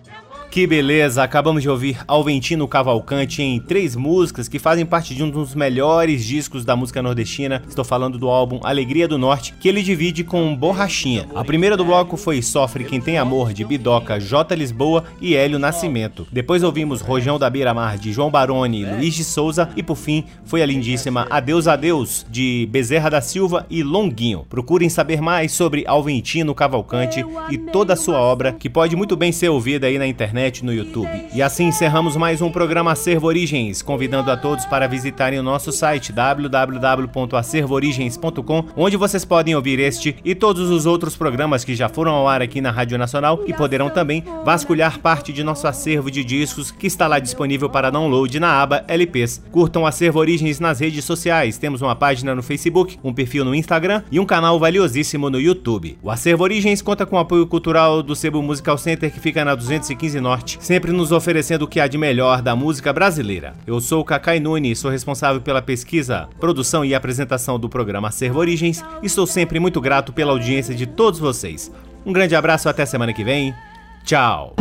Que 0.58 0.66
beleza! 0.66 1.22
Acabamos 1.22 1.62
de 1.62 1.70
ouvir 1.70 2.00
Alventino 2.08 2.68
Cavalcante 2.68 3.44
em 3.44 3.60
três 3.60 3.96
músicas 3.96 4.48
que 4.48 4.58
fazem 4.58 4.88
parte 4.88 5.14
de 5.14 5.24
um 5.24 5.30
dos 5.30 5.54
melhores 5.54 6.26
discos 6.26 6.66
da 6.66 6.76
música 6.76 7.00
nordestina. 7.00 7.62
Estou 7.70 7.86
falando 7.86 8.18
do 8.18 8.28
álbum 8.28 8.60
Alegria 8.64 9.08
do 9.08 9.20
Norte, 9.20 9.54
que 9.60 9.70
ele 9.70 9.84
divide 9.84 10.24
com 10.24 10.56
Borrachinha. 10.56 11.28
A 11.36 11.44
primeira 11.44 11.78
do 11.78 11.86
bloco 11.86 12.18
foi 12.18 12.42
Sofre 12.42 12.86
Quem 12.86 13.00
Tem 13.00 13.20
Amor, 13.20 13.54
de 13.54 13.64
Bidoca, 13.64 14.20
J. 14.20 14.56
Lisboa 14.56 15.04
e 15.22 15.36
Hélio 15.36 15.60
Nascimento. 15.60 16.26
Depois 16.32 16.64
ouvimos 16.64 17.02
Rojão 17.02 17.38
da 17.38 17.52
Beira-Mar, 17.52 18.00
de 18.00 18.12
João 18.12 18.32
Baroni 18.32 18.82
e 18.82 18.86
Luiz 18.86 19.14
de 19.14 19.24
Souza. 19.24 19.70
E 19.76 19.84
por 19.84 19.96
fim, 19.96 20.24
foi 20.44 20.64
a 20.64 20.66
lindíssima 20.66 21.28
Adeus 21.30 21.68
Adeus, 21.68 22.26
de 22.32 22.68
Bezerra 22.72 23.12
da 23.12 23.22
Silva 23.22 23.68
e 23.70 23.84
Longuinho. 23.84 24.44
Procurem 24.50 24.90
saber 24.90 25.22
mais 25.22 25.52
sobre 25.52 25.84
Alventino 25.86 26.56
Cavalcante 26.56 27.24
e 27.52 27.60
toda 27.60 27.94
a 27.94 27.96
sua 27.96 28.18
obra, 28.18 28.54
que 28.54 28.68
pode 28.72 28.96
muito 28.96 29.16
bem 29.16 29.32
ser 29.32 29.50
ouvida 29.50 29.86
aí 29.86 30.00
na 30.00 30.08
internet 30.08 30.47
no 30.64 30.74
YouTube. 30.74 31.10
E 31.34 31.42
assim 31.42 31.66
encerramos 31.66 32.16
mais 32.16 32.42
um 32.42 32.50
programa 32.50 32.94
Acervo 32.94 33.28
Origens, 33.28 33.82
convidando 33.82 34.32
a 34.32 34.38
todos 34.38 34.64
para 34.66 34.88
visitarem 34.88 35.38
o 35.38 35.44
nosso 35.44 35.74
site 35.74 36.14
www.acervoorigens.com, 36.14 38.64
onde 38.76 38.96
vocês 38.96 39.26
podem 39.26 39.56
ouvir 39.56 39.78
este 39.80 40.16
e 40.24 40.34
todos 40.34 40.70
os 40.70 40.86
outros 40.86 41.18
programas 41.18 41.66
que 41.66 41.76
já 41.76 41.90
foram 41.90 42.14
ao 42.14 42.28
ar 42.28 42.42
aqui 42.42 42.62
na 42.62 42.72
Rádio 42.72 42.98
Nacional 42.98 43.44
e 43.46 43.54
poderão 43.54 43.90
também 43.90 44.24
vasculhar 44.46 45.00
parte 45.00 45.34
de 45.34 45.44
nosso 45.44 45.68
acervo 45.68 46.10
de 46.10 46.24
discos 46.24 46.72
que 46.72 46.88
está 46.88 47.08
lá 47.08 47.20
disponível 47.20 47.70
para 47.70 47.90
download 47.90 48.40
na 48.40 48.62
aba 48.62 48.86
LPs. 48.88 49.44
Curtam 49.52 49.86
Acervo 49.86 50.20
Origens 50.20 50.62
nas 50.62 50.80
redes 50.80 51.04
sociais. 51.04 51.58
Temos 51.58 51.82
uma 51.82 51.96
página 51.96 52.34
no 52.34 52.42
Facebook, 52.42 52.98
um 53.04 53.14
perfil 53.14 53.44
no 53.44 53.54
Instagram 53.54 54.02
e 54.10 54.18
um 54.18 54.26
canal 54.26 54.58
valiosíssimo 54.58 55.30
no 55.30 55.42
YouTube. 55.42 55.98
O 56.02 56.10
Acervo 56.10 56.44
Origens 56.44 56.82
conta 56.82 57.06
com 57.06 57.18
o 57.18 57.20
apoio 57.20 57.46
cultural 57.46 58.02
do 58.02 58.16
Sebo 58.16 58.42
Musical 58.42 58.78
Center 58.78 59.12
que 59.12 59.20
fica 59.20 59.44
na 59.44 59.54
215 59.54 60.22
Norte, 60.28 60.58
sempre 60.60 60.92
nos 60.92 61.14
oferecendo 61.14 61.62
o 61.62 61.68
que 61.70 61.80
há 61.80 61.88
de 61.88 61.98
melhor 61.98 62.42
da 62.42 62.54
música 62.54 62.92
brasileira. 62.92 63.54
Eu 63.66 63.80
sou 63.80 64.02
o 64.02 64.04
Cacai 64.04 64.42
Nunes, 64.42 64.78
sou 64.78 64.92
responsável 64.92 65.40
pela 65.40 65.62
pesquisa, 65.62 66.28
produção 66.38 66.84
e 66.84 66.94
apresentação 66.94 67.58
do 67.58 67.70
programa 67.70 68.10
Acervo 68.10 68.38
Origens 68.38 68.84
e 69.02 69.08
sou 69.08 69.26
sempre 69.26 69.58
muito 69.58 69.80
grato 69.80 70.12
pela 70.12 70.34
audiência 70.34 70.76
de 70.76 70.86
todos 70.86 71.18
vocês. 71.18 71.72
Um 72.06 72.12
grande 72.12 72.36
abraço 72.36 72.68
até 72.68 72.86
semana 72.86 73.14
que 73.14 73.24
vem. 73.24 73.56
Tchau. 74.04 74.54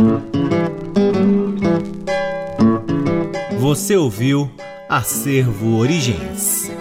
Você 3.59 3.97
ouviu 3.97 4.49
Acervo 4.87 5.79
Origens. 5.79 6.71